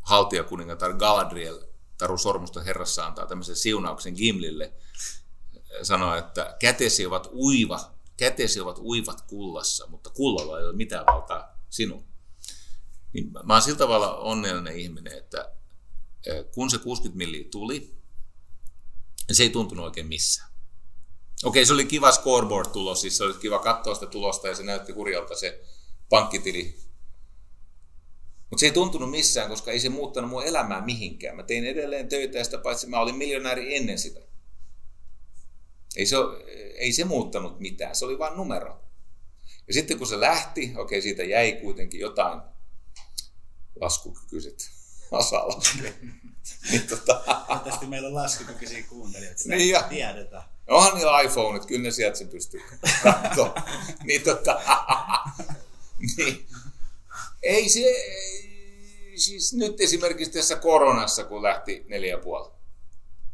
[0.01, 1.59] haltijakuningatar Galadriel
[1.97, 4.73] Taru Sormusta herrassa antaa tämmöisen siunauksen Gimlille–
[5.81, 11.57] sanoo, että kätesi ovat uiva, kätesi ovat uivat kullassa, mutta kullalla ei ole mitään valtaa
[11.69, 12.05] sinun.
[13.13, 15.51] Niin mä oon sillä tavalla onnellinen ihminen, että
[16.25, 17.97] e, kun se 60 milliä tuli,
[19.31, 20.49] se ei tuntunut oikein missään.
[21.43, 24.91] Okei, se oli kiva scoreboard-tulos, siis se oli kiva katsoa sitä tulosta ja se näytti
[24.91, 25.61] hurjalta se
[26.09, 26.77] pankkitili.
[28.49, 31.35] Mutta se ei tuntunut missään, koska ei se muuttanut mun elämää mihinkään.
[31.35, 34.19] Mä tein edelleen töitä ja sitä paitsi mä olin miljonääri ennen sitä.
[35.95, 36.15] Ei se,
[36.75, 38.83] ei se muuttanut mitään, se oli vain numero.
[39.67, 42.41] Ja sitten kun se lähti, okei, siitä jäi kuitenkin jotain
[43.81, 44.69] laskukykyiset
[45.11, 45.47] osaa
[46.71, 47.23] niin, tota...
[47.63, 49.83] Tästä meillä on laskukykyisiä kuuntelijoita, sitä niin, ja...
[49.83, 50.56] tiedetään.
[50.67, 52.61] Onhan niillä iPhoneit, kyllä ne sieltä sen pystyy
[54.03, 54.61] niin, tota...
[56.17, 56.47] niin.
[57.43, 57.83] Ei se,
[59.15, 62.51] siis nyt esimerkiksi tässä koronassa, kun lähti neljä puoli,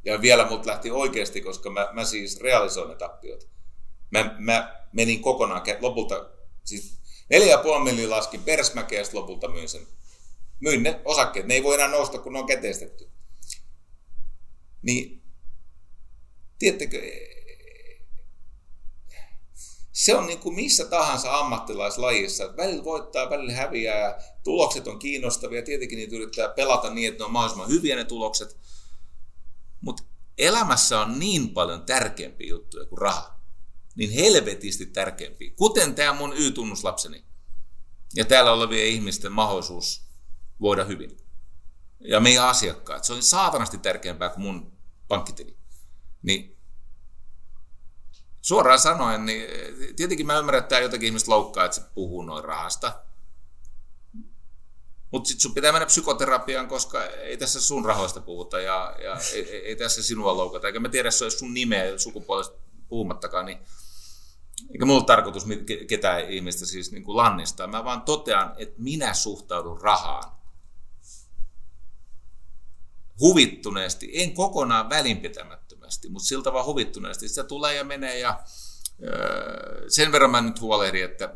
[0.06, 3.48] ja vielä mut lähti oikeasti, koska mä, mä siis realisoin ne tappiot.
[4.12, 6.30] Mä, mä menin kokonaan, lopulta
[6.64, 6.98] siis
[7.30, 9.88] neljä ja puoli milliä laskin persmäkeä ja lopulta myin sen.
[10.60, 13.10] Myin ne osakkeet, ne ei voi enää nousta, kun ne on käteistetty.
[14.82, 15.23] Niin,
[16.64, 17.02] tiedättekö,
[19.92, 22.58] se on niin kuin missä tahansa ammattilaislajissa.
[22.58, 25.62] Välillä voittaa, välillä häviää ja tulokset on kiinnostavia.
[25.62, 28.58] Tietenkin niitä yrittää pelata niin, että ne on mahdollisimman hyviä ne tulokset.
[29.82, 30.04] Mutta
[30.38, 33.40] elämässä on niin paljon tärkeämpiä juttuja kuin raha.
[33.96, 35.52] Niin helvetisti tärkeämpiä.
[35.56, 37.26] Kuten tämä mun Y-tunnuslapseni.
[38.16, 40.08] Ja täällä olevien ihmisten mahdollisuus
[40.62, 41.18] voida hyvin.
[42.00, 43.04] Ja meidän asiakkaat.
[43.04, 45.58] Se on saatanasti tärkeämpää kuin mun pankkitili.
[46.24, 46.53] Niin
[48.44, 49.48] suoraan sanoen, niin
[49.96, 53.04] tietenkin mä ymmärrän, että tämä jotakin ihmistä loukkaa, että se puhuu noin rahasta.
[55.12, 59.56] Mutta sitten sun pitää mennä psykoterapiaan, koska ei tässä sun rahoista puhuta ja, ja ei,
[59.56, 60.68] ei, tässä sinua loukata.
[60.68, 62.58] Eikä mä tiedä, se olisi sun nimeä sukupuolesta
[62.90, 63.58] puhumattakaan, niin
[64.72, 65.46] eikä mulla tarkoitus
[65.88, 67.68] ketään ihmistä siis niin kuin lannistaa.
[67.68, 70.32] Mä vaan totean, että minä suhtaudun rahaan
[73.20, 74.90] huvittuneesti, en kokonaan
[75.84, 77.30] välinpitämättömästi, mutta siltä vaan huvittuneesti.
[77.30, 78.44] Se tulee ja menee ja
[79.04, 81.36] öö, sen verran mä nyt huolehdin, että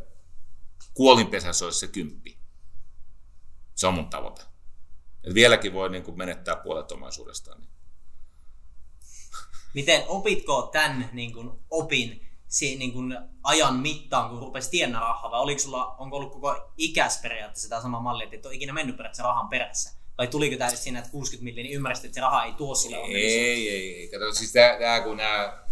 [0.94, 2.38] kuolinpesässä olisi se kymppi.
[3.76, 4.42] Se on mun tavoite.
[5.24, 7.68] Et vieläkin voi niin kuin menettää puolet omaisuudestaan.
[9.74, 12.22] Miten opitko tämän niin kuin, opin
[12.62, 17.22] niin kuin, ajan mittaan, kun rupesi tiennä rahaa, vai oliko sulla, onko ollut koko ikäs
[17.22, 19.97] periaatteessa tämä sama malli, että et ole ikinä mennyt periaatteessa rahan perässä?
[20.18, 22.98] Vai tuliko tämä siinä, että 60 miljoonaa, niin ymmärsit, että se raha ei tuo sulle
[22.98, 23.42] onnellisuutta?
[23.42, 24.08] Ei, ei, ei.
[24.08, 25.64] Kato, siis tää kun nämä,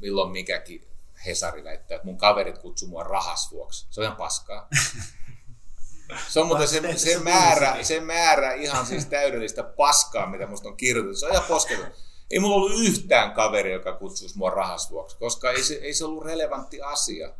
[0.00, 0.88] milloin mikäkin
[1.26, 3.86] Hesari väittää, että mun kaverit kutsuu mua rahas vuoksi.
[3.90, 4.68] Se on ihan paskaa.
[6.28, 10.76] Se on muuten se, se, määrä, se määrä ihan siis täydellistä paskaa, mitä musta on
[10.76, 11.18] kirjoitettu.
[11.18, 11.86] Se on ihan posketon.
[12.30, 16.04] Ei mulla ollut yhtään kaveri, joka kutsuisi mua rahas vuoksi, koska ei se, ei se
[16.04, 17.34] ollut relevantti asia.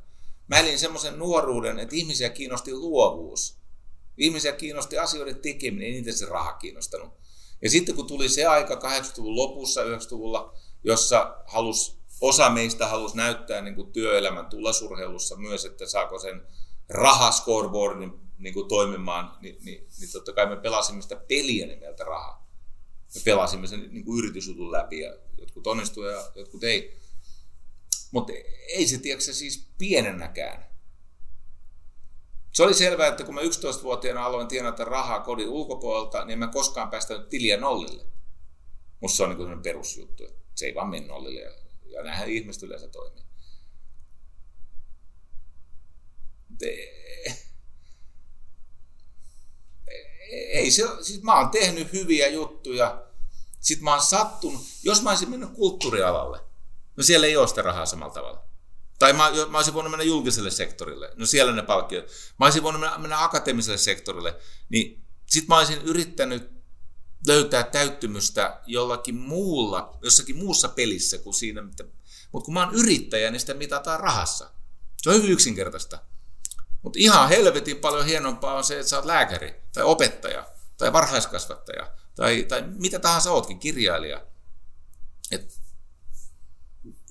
[0.49, 3.59] Mä elin semmoisen nuoruuden, että ihmisiä kiinnosti luovuus.
[4.17, 7.13] Ihmisiä kiinnosti asioiden tekeminen, niitä se raha kiinnostanut.
[7.63, 10.55] Ja sitten kun tuli se aika 80-luvun lopussa, 90-luvulla,
[10.85, 16.47] jossa halus, osa meistä halusi näyttää niin kuin työelämän tullasurheilussa myös, että saako sen
[16.89, 22.51] rahascoreboardin niin kuin toimimaan, niin, niin, niin totta kai me pelasimme sitä peliä nimeltä rahaa.
[23.15, 27.01] Me pelasimme sen niin kuin yritysjutun läpi ja jotkut onnistuivat ja jotkut ei.
[28.11, 28.33] Mutta
[28.69, 30.74] ei se, tiedätkö, siis pienennäkään.
[32.55, 36.91] Se oli selvää, että kun mä 11-vuotiaana aloin tienata rahaa kodin ulkopuolelta, niin mä koskaan
[36.91, 38.07] päästänyt tiliä nollille.
[39.01, 41.51] Musta se on niin perusjuttu, että se ei vaan mene nollille ja,
[41.85, 43.25] ja näinhän ihmiset yleensä toimii.
[50.31, 53.07] ei se, siis mä oon tehnyt hyviä juttuja,
[53.61, 56.41] sit mä oon sattunut, jos mä olisin mennyt kulttuurialalle,
[56.97, 58.45] no siellä ei ole sitä rahaa samalla tavalla.
[58.99, 62.07] Tai mä, mä olisin voinut mennä julkiselle sektorille, no siellä ne palkkiot.
[62.39, 64.37] Mä olisin voinut mennä, mennä akateemiselle sektorille,
[64.69, 66.51] niin sit mä olisin yrittänyt
[67.27, 71.85] löytää täyttymystä jollakin muulla, jossakin muussa pelissä kuin siinä, mutta
[72.33, 74.51] kun mä oon yrittäjä, niin sitä mitataan rahassa.
[75.03, 75.99] Se on hyvin yksinkertaista.
[76.83, 81.93] Mutta ihan helvetin paljon hienompaa on se, että sä oot lääkäri tai opettaja tai varhaiskasvattaja
[82.15, 84.27] tai, tai mitä tahansa ootkin, kirjailija.
[85.31, 85.61] Et,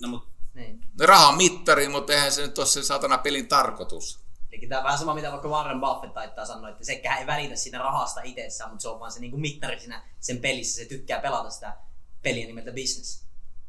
[0.00, 0.80] no, mut, niin.
[1.00, 4.20] Raha on mittari, mutta eihän se nyt ole se satana pelin tarkoitus.
[4.52, 7.56] Eli tämä on vähän sama, mitä vaikka Warren Buffett taittaa sanoa, että sekään ei välitä
[7.56, 10.82] siitä rahasta itsessään, mutta se on vaan se niin mittari siinä sen pelissä.
[10.82, 11.76] Se tykkää pelata sitä
[12.22, 13.24] peliä nimeltä business.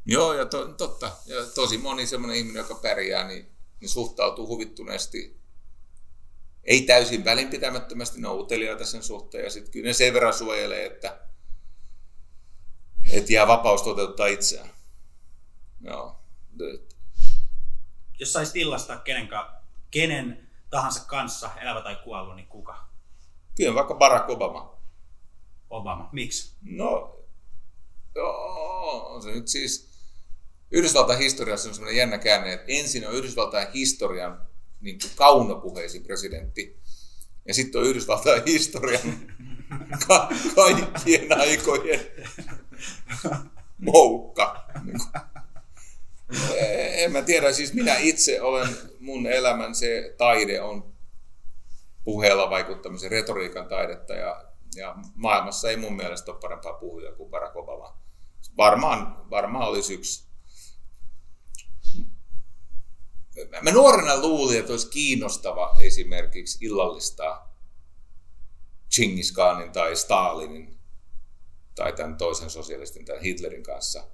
[0.06, 1.12] Joo, ja to, totta.
[1.26, 5.46] Ja tosi moni semmoinen ihminen, joka pärjää, niin, niin suhtautuu huvittuneesti
[6.66, 10.86] ei täysin välinpitämättömästi, ne on uteliaita sen suhteen ja sitten kyllä ne sen verran suojelee,
[10.86, 11.20] että,
[13.12, 14.70] että jää vapaus toteuttaa itseään.
[15.82, 16.20] Joo.
[18.20, 19.30] Jos saisit illastaa kenen,
[19.92, 22.88] kenen tahansa kanssa, elävä tai kuollut, niin kuka?
[23.58, 24.78] Kyllä vaikka Barack Obama.
[25.70, 26.10] Obama.
[26.12, 26.56] Miksi?
[26.62, 27.20] No,
[28.16, 29.96] joo, on se nyt siis...
[30.72, 34.42] Yhdysvaltain historiassa on sellainen jännä käänne, että ensin on Yhdysvaltain historian
[34.82, 36.80] niin kuin kaunopuheisin presidentti.
[37.48, 39.32] Ja sitten on Yhdysvaltain historian
[40.08, 42.00] ka- kaikkien aikojen
[43.78, 44.66] moukka.
[47.04, 48.70] En mä tiedä, siis minä itse olen,
[49.00, 50.94] mun elämän se taide on
[52.04, 54.46] puheella vaikuttamisen retoriikan taidetta ja,
[54.76, 58.02] ja maailmassa ei mun mielestä ole parempaa puhuja kuin Barack Obama.
[58.58, 60.26] Varmaan, varmaan olisi yksi
[63.62, 67.56] Mä nuorena luulin, että olisi kiinnostava esimerkiksi illallistaa
[68.92, 70.80] Chingis Khanin tai Stalinin
[71.76, 74.08] tai tämän toisen sosialistin, tämän Hitlerin kanssa.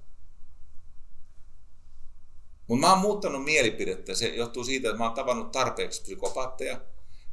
[2.72, 4.14] Mutta mä oon muuttanut mielipidettä.
[4.14, 6.80] Se johtuu siitä, että mä oon tavannut tarpeeksi psykopaatteja.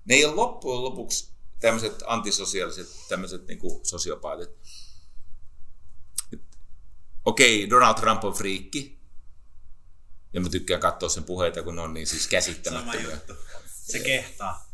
[0.05, 4.49] Ne ei ole loppujen lopuksi tämmöiset antisosiaaliset, tämmöiset niin sosiopaatit.
[7.25, 8.99] Okei, okay, Donald Trump on friikki,
[10.33, 13.17] ja mä tykkään katsoa sen puheita, kun ne on niin siis käsittämättömiä.
[13.67, 14.69] Se kehtaa.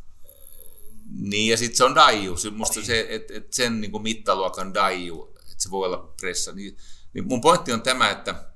[1.20, 2.36] Niin, ja sitten se on daiju.
[2.52, 2.86] Musta niin.
[2.86, 6.52] se, että et sen niin kuin mittaluokan daiju, että se voi olla pressa.
[6.52, 6.78] Niin,
[7.14, 8.55] niin mun pointti on tämä, että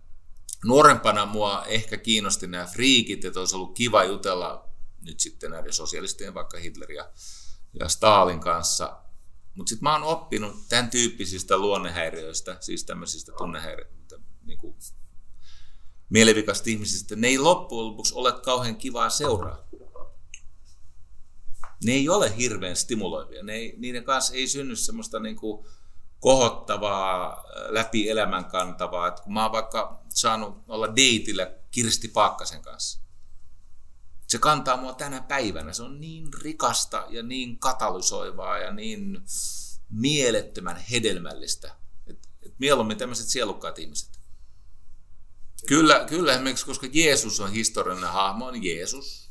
[0.65, 4.69] nuorempana mua ehkä kiinnosti nämä friikit, että olisi ollut kiva jutella
[5.05, 7.11] nyt sitten näiden sosialistien, vaikka Hitler ja,
[7.79, 9.01] ja Stalin kanssa.
[9.55, 14.75] Mutta sitten mä oon oppinut tämän tyyppisistä luonnehäiriöistä, siis tämmöisistä tunnehäiriöistä, niin kuin
[16.09, 19.69] mielivikasta ihmisistä, ne ei loppujen lopuksi ole kauhean kivaa seuraa.
[21.83, 23.43] Ne ei ole hirveän stimuloivia.
[23.43, 25.67] Ne ei, niiden kanssa ei synny semmoista niin kuin
[26.19, 29.07] kohottavaa, läpi elämän kantavaa.
[29.07, 33.01] Että kun mä oon vaikka saanut olla deitillä Kirsti Paakkasen kanssa.
[34.27, 35.73] Se kantaa mua tänä päivänä.
[35.73, 39.21] Se on niin rikasta ja niin katalysoivaa ja niin
[39.89, 41.75] mielettömän hedelmällistä.
[42.07, 44.19] Et, et mieluummin tämmöiset sielukkaat ihmiset.
[45.67, 49.29] Kyllä, kyllä esimerkiksi, koska Jeesus on historiallinen hahmo, on Jeesus.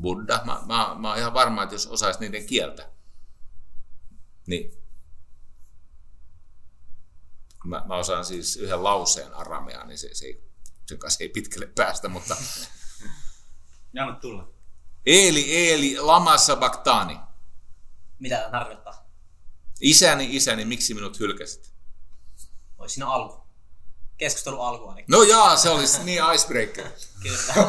[0.00, 0.42] Buddha.
[0.44, 2.90] Mä, mä, mä oon ihan varma, että jos osaisi niiden kieltä,
[4.46, 4.83] niin
[7.64, 10.44] mä, mä osaan siis yhden lauseen aramea, niin se, se ei,
[10.86, 12.36] sen kanssa ei pitkälle päästä, mutta
[13.92, 14.48] Ja anna tulla.
[15.06, 17.20] Eeli, Eeli, lama sabachthani.
[18.18, 19.10] Mitä tämä tarkoittaa?
[19.80, 21.72] Isäni, isäni, miksi minut hylkäsit?
[22.78, 23.44] Olisi siinä alku.
[24.16, 25.12] Keskustelu alku ainakin.
[25.12, 26.90] No jaa, se olisi niin icebreaker.
[27.22, 27.54] Kyllä.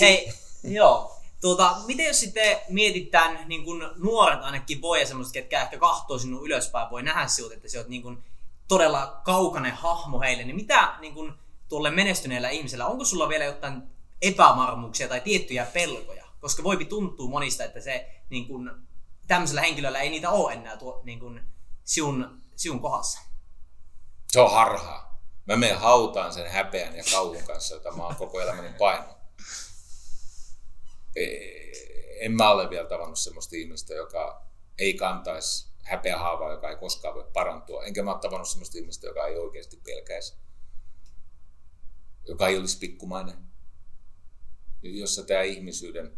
[0.00, 0.32] Hei,
[0.64, 1.19] joo.
[1.40, 6.18] Tuota, miten jos sitten mietitään, niin kun nuoret ainakin voi ja semmoiset, ketkä ehkä kahtoo
[6.18, 8.24] sinun ylöspäin, voi nähdä sinut, että se on niin
[8.68, 11.38] todella kaukainen hahmo heille, niin mitä niin kun
[11.68, 13.82] tuolle menestyneellä ihmisellä, onko sulla vielä jotain
[14.22, 16.24] epävarmuuksia tai tiettyjä pelkoja?
[16.40, 18.86] Koska voipi tuntuu monista, että se niin kun,
[19.26, 21.40] tämmöisellä henkilöllä ei niitä ole enää tuo, niin kun,
[21.84, 23.20] siun, siun kohdassa.
[24.32, 25.20] Se on harhaa.
[25.46, 29.19] Mä menen hautaan sen häpeän ja kauhun kanssa, jota mä oon koko elämäni painanut.
[31.16, 31.70] E-
[32.20, 34.46] En mä ole vielä tavannut sellaista ihmistä, joka
[34.78, 37.84] ei kantaisi häpeähaavaa, joka ei koskaan voi parantua.
[37.84, 40.34] Enkä mä ole tavannut sellaista ihmistä, joka ei oikeasti pelkäisi.
[42.28, 43.36] Joka ei olisi pikkumainen.
[44.82, 46.12] Jossa tämä ihmisyyden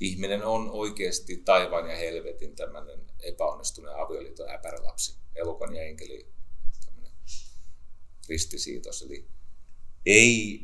[0.00, 5.18] ihminen on oikeasti taivaan ja helvetin tämmöinen epäonnistuneen avioliiton äpärälapsi.
[5.34, 6.32] Elukan ja enkeli
[6.84, 7.12] tämmöinen
[8.28, 9.02] ristisiitos.
[9.02, 9.28] Eli
[10.06, 10.60] ei,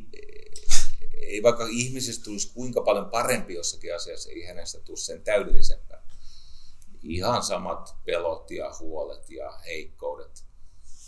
[1.23, 6.07] ei vaikka ihmisestä tulisi kuinka paljon parempi jossakin asiassa, ei hänestä tule sen täydellisempää.
[7.03, 10.45] Ihan samat pelot ja huolet ja heikkoudet.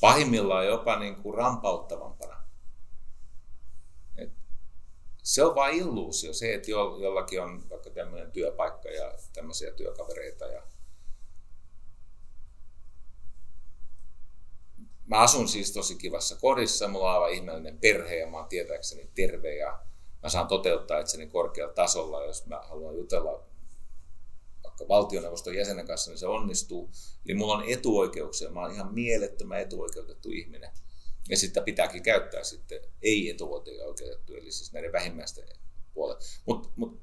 [0.00, 2.42] Pahimmillaan jopa niin kuin rampauttavampana.
[4.16, 4.32] Et
[5.22, 10.44] se on vain illuusio, se, että jo- jollakin on vaikka tämmöinen työpaikka ja tämmöisiä työkavereita.
[10.44, 10.62] Ja...
[15.06, 19.10] Mä asun siis tosi kivassa kodissa, mulla on aivan ihmeellinen perhe ja mä oon tietääkseni
[19.14, 19.89] terve ja
[20.22, 23.50] mä saan toteuttaa itseni korkealla tasolla, jos mä haluan jutella
[24.64, 26.90] vaikka valtioneuvoston jäsenen kanssa, niin se onnistuu.
[27.26, 30.70] Eli mulla on etuoikeuksia, mä oon ihan mielettömän etuoikeutettu ihminen.
[31.28, 35.48] Ja sitä pitääkin käyttää sitten ei-etuoikeutettu, eli siis näiden vähimmäisten
[35.94, 36.20] puolella.
[36.46, 37.02] Mutta mut,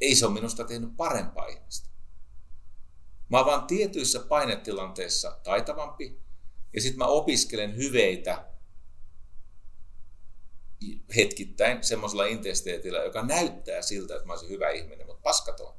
[0.00, 1.88] ei se ole minusta tehnyt parempaa ihmistä.
[3.28, 6.20] Mä oon vaan tietyissä painetilanteissa taitavampi,
[6.74, 8.49] ja sitten mä opiskelen hyveitä
[11.16, 15.74] hetkittäin semmoisella intensiteetillä, joka näyttää siltä, että mä olisin hyvä ihminen, mutta paskaton.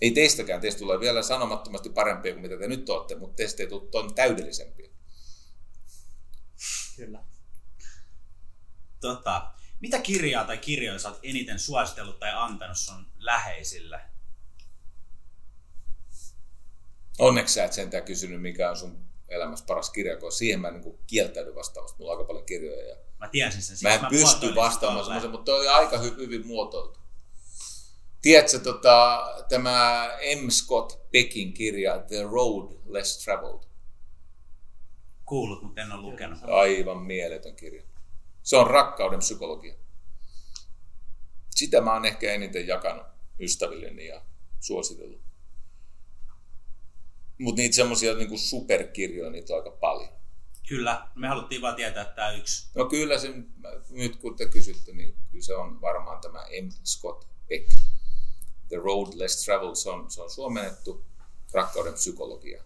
[0.00, 3.66] Ei teistäkään, teistä tulee vielä sanomattomasti parempia kuin mitä te nyt olette, mutta teistä ei
[3.68, 4.90] tule ton täydellisempiä.
[6.96, 7.24] Kyllä.
[9.00, 14.00] Tota, mitä kirjaa tai kirjoja sä oot eniten suositellut tai antanut sun läheisille?
[17.18, 20.80] Onneksi sä et sentään kysynyt, mikä on sun elämässä paras kirja, koska siihen mä en
[20.80, 21.98] niin kieltäydy vastaamasta.
[21.98, 23.76] Mulla on aika paljon kirjoja ja Mä tiesin sen.
[23.82, 27.00] Mä en siksi pysty vastaamaan sen semmoisen, mutta toi oli aika hy- hyvin muotoiltu.
[28.22, 30.08] Tiedätkö, tota, tämä
[30.42, 30.48] M.
[30.50, 33.62] Scott Peckin kirja The Road Less Traveled?
[35.24, 36.38] Kuullut, mutta en ole lukenut.
[36.42, 37.82] Aivan mieletön kirja.
[38.42, 39.74] Se on rakkauden psykologia.
[41.50, 43.06] Sitä mä oon ehkä eniten jakanut
[43.40, 44.22] ystävilleni ja
[44.60, 45.20] suositellut.
[47.40, 50.12] Mutta niitä semmoisia niinku superkirjoja, niitä on aika paljon.
[50.68, 52.68] Kyllä, me haluttiin vaan tietää, että tämä yksi.
[52.74, 53.28] No kyllä se,
[53.90, 56.68] nyt kun te kysytte, niin kyllä se on varmaan tämä M.
[56.84, 57.70] Scott Peck.
[58.68, 61.04] The Road Less Traveled, se on, se on suomennettu
[61.52, 62.64] rakkauden psykologia.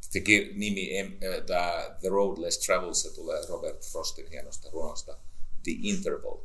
[0.00, 0.22] Se
[0.54, 5.12] nimi, äh, tämä The Road Less Traveled, se tulee Robert Frostin hienosta runosta
[5.62, 6.38] The Interval.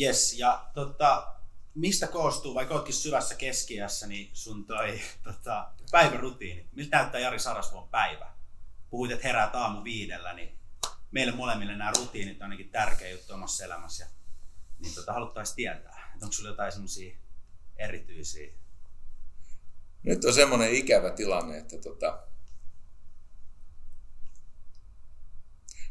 [0.00, 1.34] Yes, ja tota,
[1.74, 6.68] mistä koostuu, vaikka ootkin syvässä keskiässä, niin sun toi tota, päivärutiini.
[6.72, 8.32] Miltä näyttää Jari Sarasvuon päivä?
[8.90, 10.58] Puhuit, että heräät aamu viidellä, niin
[11.10, 14.04] meille molemmille nämä rutiinit on ainakin tärkeä juttu omassa elämässä.
[14.04, 14.10] Ja,
[14.78, 17.16] niin tota, haluttaisiin tietää, että onko sulla jotain semmoisia
[17.76, 18.52] erityisiä
[20.02, 22.26] Nyt on semmoinen ikävä tilanne, että tota,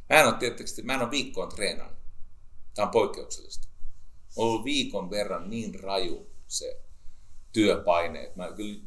[0.09, 1.99] mä en ole tietysti, mä en ole viikkoon treenannut.
[2.73, 3.70] Tämä on poikkeuksellista.
[4.35, 6.81] Ollut viikon verran niin raju se
[7.51, 8.81] työpaine, että mä kyllä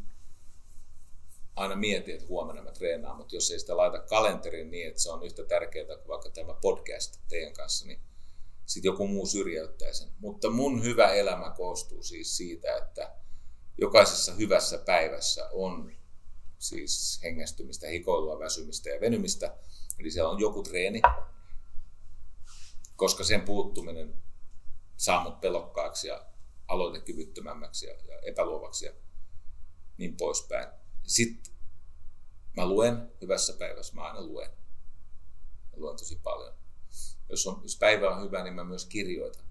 [1.57, 5.11] aina mietin, että huomenna mä treenaan, mutta jos ei sitä laita kalenteriin niin, että se
[5.11, 8.01] on yhtä tärkeää kuin vaikka tämä podcast teidän kanssa, niin
[8.67, 10.09] sitten joku muu syrjäyttää sen.
[10.19, 13.17] Mutta mun hyvä elämä koostuu siis siitä, että
[13.79, 15.93] jokaisessa hyvässä päivässä on
[16.59, 19.57] siis hengästymistä, hikoilua, väsymistä ja venymistä.
[19.99, 21.01] Eli siellä on joku treeni,
[22.97, 24.24] koska sen puuttuminen
[24.97, 26.27] saa mut pelokkaaksi ja
[26.69, 28.93] aloitekyvyttömämmäksi ja, ja epäluovaksi ja
[29.99, 30.69] niin poispäin.
[31.03, 31.55] Sitten
[32.57, 34.51] mä luen hyvässä päivässä, mä aina luen.
[35.73, 36.55] Mä luen tosi paljon.
[37.29, 39.45] jos, on, jos päivä on hyvä, niin mä myös kirjoitan.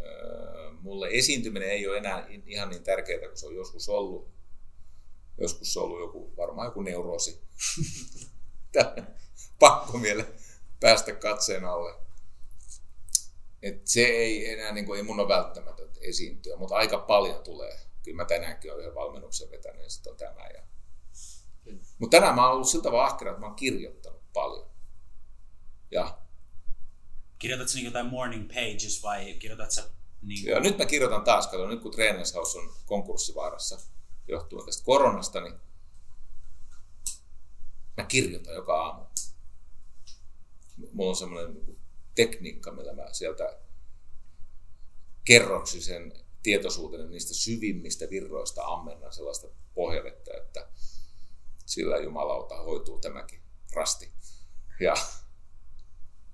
[0.00, 4.34] Öö, mulle esiintyminen ei ole enää ihan niin tärkeää kuin se on joskus ollut.
[5.38, 7.42] Joskus se on ollut joku, varmaan joku neuroosi.
[9.60, 10.26] Pakko miele
[10.84, 11.94] päästä katseen alle.
[13.62, 17.80] Et se ei enää, niin kuin, ei mun ole välttämätöntä esiintyä, mutta aika paljon tulee.
[18.02, 20.46] Kyllä mä tänäänkin olen yhden valmennuksen vetänyt ja sitten on tämä.
[20.54, 20.62] Ja...
[21.98, 24.70] Mutta tänään mä oon ollut siltä vaan ahkera, että mä oon kirjoittanut paljon.
[25.90, 26.18] Ja
[27.38, 29.84] Kirjoitatko niin jotain morning pages vai kirjoitat sä
[30.22, 33.80] niin Ja nyt mä kirjoitan taas, kato, nyt kun Trainers House on konkurssivaarassa
[34.28, 35.54] johtuen tästä koronasta, niin
[37.96, 39.13] mä kirjoitan joka aamu.
[40.92, 41.78] Mulla on semmoinen
[42.14, 43.58] tekniikka, millä mä sieltä
[45.24, 46.12] kerroksisen
[46.42, 50.68] tietoisuuteni niistä syvimmistä virroista ammennan sellaista pohjavettä, että
[51.66, 53.42] sillä jumalauta hoituu tämäkin
[53.74, 54.12] rasti.
[54.80, 54.94] Ja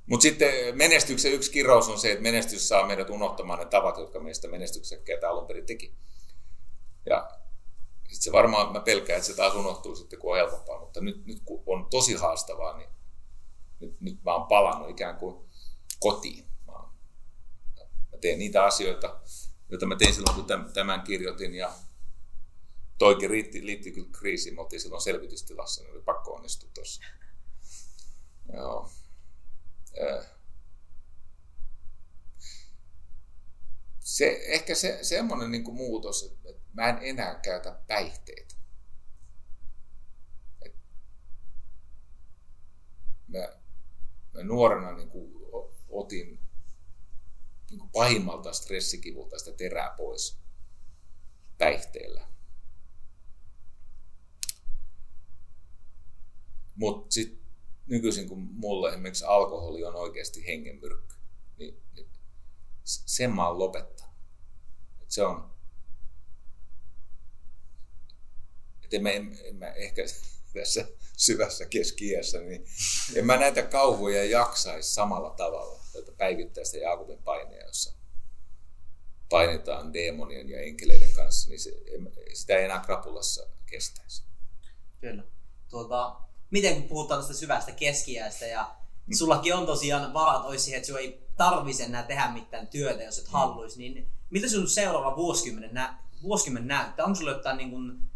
[0.07, 4.21] mutta sitten menestyksen yksi kirous on se, että menestys saa meidät unohtamaan ne tavat, jotka
[4.21, 5.95] meistä menestyksekkäitä alun perin teki.
[7.07, 7.31] Ja
[8.03, 11.27] sitten se varmaan, mä pelkään, että se taas unohtuu sitten, kun on helpompaa, mutta nyt,
[11.27, 12.89] nyt kun on tosi haastavaa, niin
[13.81, 15.49] nyt, nyt mä oon palannut ikään kuin
[16.01, 16.45] kotiin.
[16.67, 16.91] Mä, oon,
[18.13, 19.21] mä teen niitä asioita,
[19.69, 21.73] joita mä tein silloin, kun tämän kirjoitin, ja
[22.99, 27.03] toikin liittyy, liittyy kyllä kriisiin, me oltiin silloin selvitystilassa, niin oli pakko onnistua tuossa.
[28.53, 28.91] Joo.
[34.01, 38.55] Se, ehkä se, semmoinen niin muutos, että mä en enää käytä päihteitä.
[43.29, 43.60] Mä
[44.43, 45.33] nuorena niin kuin
[45.89, 46.41] otin
[47.71, 50.41] niin kuin pahimmalta stressikivulta sitä terää pois
[51.59, 52.31] päihteellä.
[56.75, 57.41] Mutta sitten
[57.87, 61.17] nykyisin kun mulle esimerkiksi alkoholi on oikeasti hengenmyrkky,
[61.59, 62.11] niin, niin
[62.85, 64.15] sen mä oon lopettanut.
[65.03, 65.55] Et se on,
[68.85, 70.03] että mä, en, en mä ehkä
[70.55, 70.85] tässä
[71.17, 72.11] syvässä keski
[72.49, 72.65] niin
[73.15, 77.95] en mä näitä kauhuja jaksaisi samalla tavalla, tätä päivittäistä Jaakobin paineja, jossa
[79.29, 81.71] painetaan demonien ja enkeleiden kanssa, niin se,
[82.35, 84.25] sitä ei enää krapulassa kestäisi.
[85.01, 85.25] Kyllä.
[85.69, 86.17] Tuota,
[86.51, 88.77] miten kun puhutaan tästä syvästä keskiäistä ja
[89.19, 93.19] sullakin on tosiaan varat olisi siihen, että sinua ei tarvisi enää tehdä mitään työtä, jos
[93.19, 93.33] et mm.
[93.33, 97.05] haluaisi, niin mitä sun seuraava vuosikymmen, nä- vuosikymmen näyttää?
[97.05, 98.10] Onko sulla jotain niin kuin,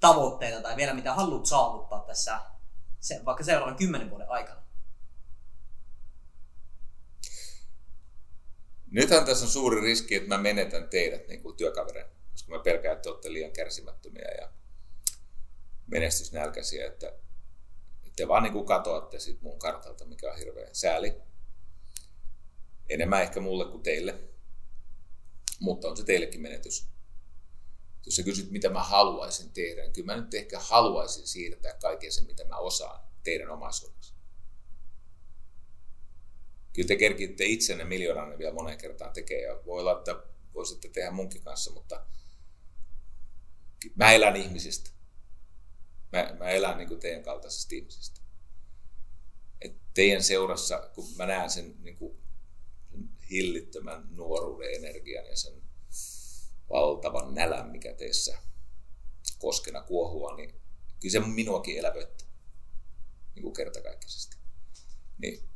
[0.00, 2.40] tavoitteita tai vielä mitä haluat saavuttaa tässä
[3.00, 4.62] se, vaikka seuraavan kymmenen vuoden aikana?
[8.90, 12.92] Nythän tässä on suuri riski, että mä menetän teidät niin kuin työkavereina, koska mä pelkään,
[12.92, 14.50] että te olette liian kärsimättömiä ja
[15.86, 17.12] menestysnälkäisiä, että
[18.16, 21.22] te vaan niin katoatte sit mun kartalta, mikä on hirveä sääli.
[22.88, 24.14] Enemmän ehkä mulle kuin teille,
[25.60, 26.93] mutta on se teillekin menetys.
[28.06, 32.12] Jos sä kysyt, mitä mä haluaisin tehdä, niin kyllä mä nyt ehkä haluaisin siirtää kaiken
[32.12, 34.14] sen, mitä mä osaan teidän omaisuudeksi.
[36.72, 40.22] Kyllä te kerkitte itsenne miljoonanne vielä moneen kertaan tekee ja voi olla, että
[40.54, 42.06] voisitte tehdä munkin kanssa, mutta
[43.94, 44.90] mä elän ihmisistä.
[46.12, 48.20] Mä, mä elän niin kuin teidän kaltaisesta ihmisistä.
[49.60, 52.18] Et teidän seurassa, kun mä näen sen, niin kuin,
[53.30, 55.63] hillittömän nuoruuden energian ja sen
[56.74, 58.38] valtavan nälän, mikä teissä
[59.38, 60.54] koskena kuohua, niin
[61.00, 62.28] kyllä se minuakin elävöittää
[63.34, 64.36] niin kuin kertakaikkisesti.
[65.18, 65.48] Niin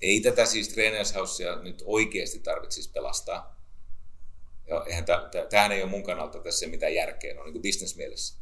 [0.00, 1.14] ei tätä siis Trainers
[1.62, 3.62] nyt oikeasti tarvitsisi pelastaa,
[4.68, 5.04] Joo, eihän
[5.50, 8.38] tämähän ei ole mun kannalta tässä mitään järkeä, no niin kuin bisnesmielessä.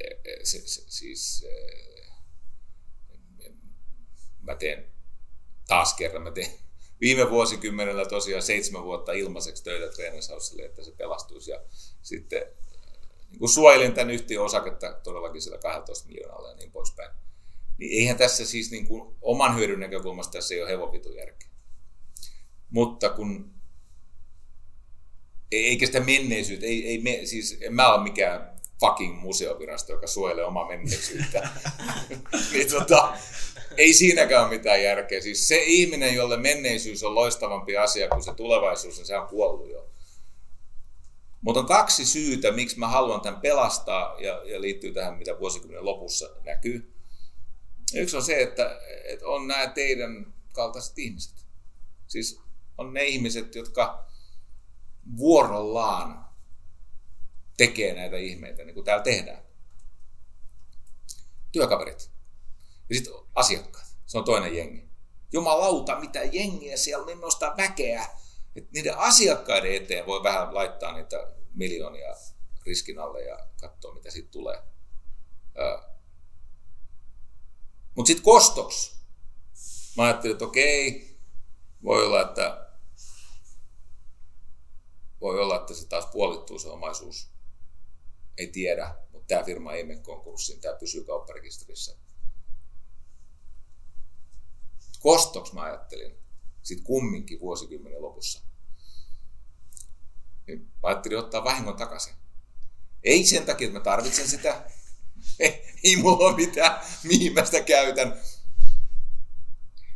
[0.00, 1.54] E, e, se, se, siis e,
[4.40, 4.92] mä teen
[5.68, 6.50] taas kerran, mä teen
[7.02, 11.60] viime vuosikymmenellä tosiaan seitsemän vuotta ilmaiseksi töitä Trainershauselle, että se pelastuisi ja
[12.02, 12.42] sitten
[13.30, 17.10] niin kuin suojelin tämän yhtiön osaketta todellakin sillä 12 miljoonalla ja niin poispäin.
[17.78, 21.48] Niin eihän tässä siis niin kuin oman hyödyn näkökulmasta tässä ei ole hevon järkeä.
[22.70, 23.54] Mutta kun
[25.52, 28.51] eikä sitä menneisyyttä, ei, ei me, siis en mä ole mikään
[28.82, 31.48] fucking museovirasto, joka suojelee omaa menneisyyttä.
[32.52, 33.12] niin tota,
[33.76, 35.20] ei siinäkään ole mitään järkeä.
[35.20, 39.70] Siis se ihminen, jolle menneisyys on loistavampi asia kuin se tulevaisuus, niin se on kuollut
[39.70, 39.88] jo.
[41.40, 45.84] Mutta on kaksi syytä, miksi mä haluan tämän pelastaa, ja, ja liittyy tähän, mitä vuosikymmenen
[45.84, 46.94] lopussa näkyy.
[47.94, 51.46] Yksi on se, että, että on nämä teidän kaltaiset ihmiset.
[52.06, 52.40] Siis
[52.78, 54.04] on ne ihmiset, jotka
[55.16, 56.31] vuorollaan
[57.56, 59.42] tekee näitä ihmeitä, niin kuin täällä tehdään.
[61.52, 62.10] Työkaverit.
[62.88, 63.86] Ja sitten asiakkaat.
[64.06, 64.88] Se on toinen jengi.
[65.32, 68.06] Jumalauta, mitä jengiä siellä, millaista väkeä.
[68.56, 71.16] Et niiden asiakkaiden eteen voi vähän laittaa niitä
[71.54, 72.14] miljoonia
[72.66, 74.62] riskin alle ja katsoa, mitä siitä tulee.
[77.94, 78.96] Mutta sitten kostoksi.
[79.96, 81.18] Mä ajattelin, että okei,
[81.84, 82.70] voi olla, että
[85.20, 87.31] voi olla, että se taas puolittuu se omaisuus.
[88.42, 91.96] Ei tiedä, mutta tämä firma ei mene konkurssiin, tämä pysyy kaupparekisterissä.
[95.00, 96.18] Kostoksi mä ajattelin,
[96.62, 98.40] sitten kumminkin vuosikymmenen lopussa.
[100.46, 102.14] Niin mä ajattelin ottaa vahingon takaisin.
[103.04, 104.70] Ei sen takia, että mä tarvitsen sitä.
[105.84, 108.20] Ei mulla ole mitään, mihin mä sitä käytän.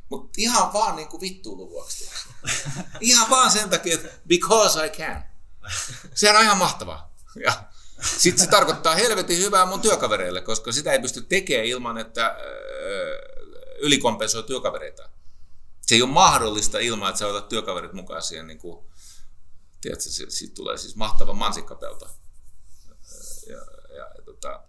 [0.08, 2.10] Mutta ihan vaan niin kuin vittuilun vuoksi.
[3.00, 5.24] Ihan vaan sen takia, että because I can.
[6.14, 7.14] Se on ihan mahtavaa.
[7.44, 12.36] Ja sitten se tarkoittaa helvetin hyvää mun työkavereille, koska sitä ei pysty tekemään ilman, että
[13.78, 15.08] ylikompensoi työkavereita.
[15.86, 18.86] Se ei ole mahdollista ilman, että sä otat työkaverit mukaan siihen, niin kuin,
[19.80, 22.08] tiedätkö, siitä tulee siis mahtava mansikkapelto.
[23.46, 23.56] Ja,
[23.88, 24.62] ja, ja tota,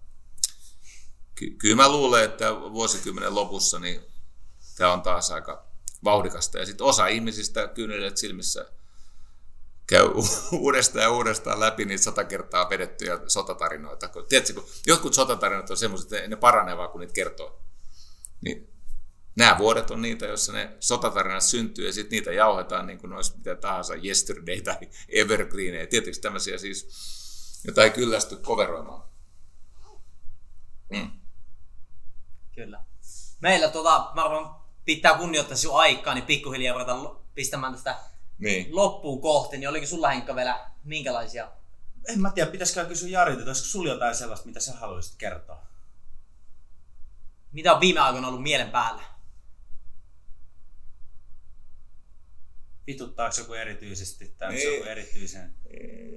[1.35, 4.01] ky- kyllä mä luulen, että vuosikymmenen lopussa niin
[4.77, 5.67] tämä on taas aika
[6.03, 6.57] vauhdikasta.
[6.57, 8.71] Ja sitten osa ihmisistä kyynelet silmissä
[9.87, 10.05] käy
[10.51, 14.09] uudestaan ja uudestaan läpi niitä sata kertaa vedettyjä sotatarinoita.
[14.29, 17.61] Tiedätkö, kun jotkut sotatarinat on semmoiset, että ne paranee vaan, kun niitä kertoo.
[18.41, 18.73] Niin
[19.35, 23.37] nämä vuodet on niitä, joissa ne sotatarinat syntyy ja sitten niitä jauhetaan niin kuin olisi
[23.37, 24.77] mitä tahansa yesterday tai
[25.09, 25.87] evergreen.
[25.87, 26.87] Tietysti tämmöisiä siis,
[27.65, 29.09] joita ei kyllästy koveroimaan.
[30.89, 31.11] Mm.
[32.55, 32.85] Kyllä.
[33.41, 37.97] Meillä tota, varmaan pitää kunnioittaa sinun aikaa, niin pikkuhiljaa ruvetaan pistämään tästä
[38.37, 38.75] niin.
[38.75, 39.57] loppuun kohti.
[39.57, 41.51] Niin oliko sulla Henkka vielä minkälaisia?
[42.09, 45.67] En mä tiedä, pitäisikö kysyä Jarilta, että olisiko sulla jotain sellaista, mitä sä haluaisit kertoa?
[47.51, 49.03] Mitä on viime aikoina ollut mielen päällä?
[52.87, 55.55] Vituttaako joku erityisesti tai onko joku erityisen?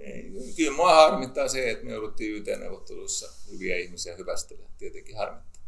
[0.00, 4.68] Ei, kyllä mua harmittaa se, että me jouduttiin YT-neuvotteluissa hyviä ihmisiä hyvästellä.
[4.78, 5.62] Tietenkin harmittaa.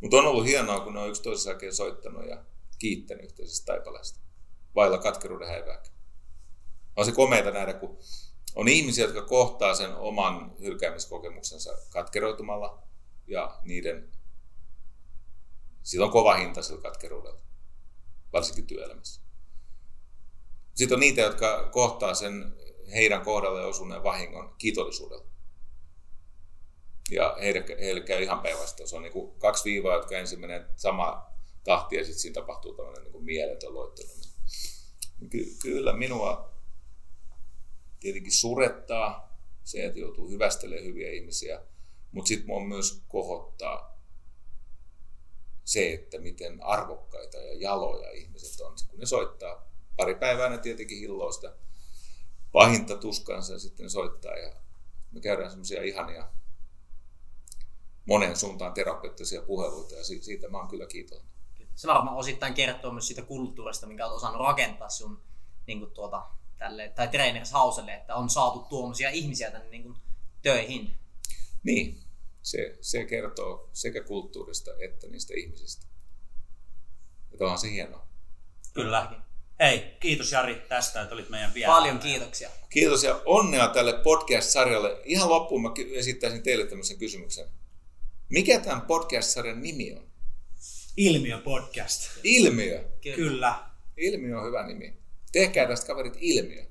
[0.00, 2.44] Mutta on ollut hienoa, kun ne on yksi toisessa soittanut ja
[2.78, 4.25] kiittänyt yhteisestä taipaleesta.
[4.76, 5.96] Vailla katkeruuden häivääkään.
[6.96, 7.98] On se komeita nähdä, kun
[8.54, 12.82] on ihmisiä, jotka kohtaa sen oman hylkäämiskokemuksensa katkeroitumalla
[13.26, 14.12] ja niiden,
[15.82, 17.40] sillä on kova hinta sillä katkeruudella,
[18.32, 19.20] varsinkin työelämässä.
[20.74, 22.56] Sitten on niitä, jotka kohtaa sen
[22.94, 25.26] heidän kohdalle osuneen vahingon kiitollisuudella.
[27.10, 28.88] Ja heille, heille käy ihan päinvastoin.
[28.88, 31.30] Se on niin kuin kaksi viivaa, jotka ensin menee sama
[31.64, 34.25] tahti ja sitten siinä tapahtuu tämmöinen niin mieletön loittelu.
[35.30, 36.54] Ky- kyllä minua
[38.00, 41.62] tietenkin surettaa se, että joutuu hyvästelemään hyviä ihmisiä,
[42.12, 44.00] mutta sitten mua myös kohottaa
[45.64, 50.98] se, että miten arvokkaita ja jaloja ihmiset on, kun ne soittaa pari päivää ne tietenkin
[50.98, 51.56] hilloo sitä
[52.52, 54.56] pahinta tuskansa ja sitten soittaa ja
[55.12, 56.28] me käydään semmoisia ihania
[58.06, 61.35] monen suuntaan terapeuttisia puheluita ja siitä mä oon kyllä kiitollinen.
[61.76, 65.22] Se varmaan osittain kertoo myös siitä kulttuurista, minkä olet osannut rakentaa sun
[65.66, 66.26] niin kuin tuota,
[66.58, 69.96] tälle, tai Trainers Houselle, että on saatu tuommoisia ihmisiä tänne niin kuin,
[70.42, 70.98] töihin.
[71.62, 72.02] Niin,
[72.42, 75.86] se, se kertoo sekä kulttuurista että niistä ihmisistä.
[77.40, 78.06] Ja on se hienoa.
[78.74, 79.22] Kyllä.
[79.60, 81.72] Hei, kiitos Jari tästä, että olit meidän vielä.
[81.72, 82.50] Paljon kiitoksia.
[82.70, 85.00] Kiitos ja onnea tälle podcast-sarjalle.
[85.04, 87.48] Ihan loppuun mä esittäisin teille tämmöisen kysymyksen.
[88.28, 90.05] Mikä tämän podcast-sarjan nimi on?
[90.96, 92.10] Ilmiö podcast.
[92.22, 92.84] Ilmiö?
[93.00, 93.16] Kyllä.
[93.16, 93.54] Kyllä.
[93.96, 94.98] Ilmiö on hyvä nimi.
[95.32, 96.64] Tehkää tästä kaverit ilmiö.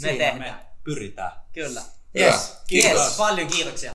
[0.00, 0.38] Me tehdään.
[0.38, 0.54] Me
[0.84, 1.32] pyritään.
[1.52, 1.82] Kyllä.
[2.18, 2.56] Yes.
[2.66, 3.02] Kiitos.
[3.02, 3.16] Yes.
[3.16, 3.84] Paljon kiitoksia.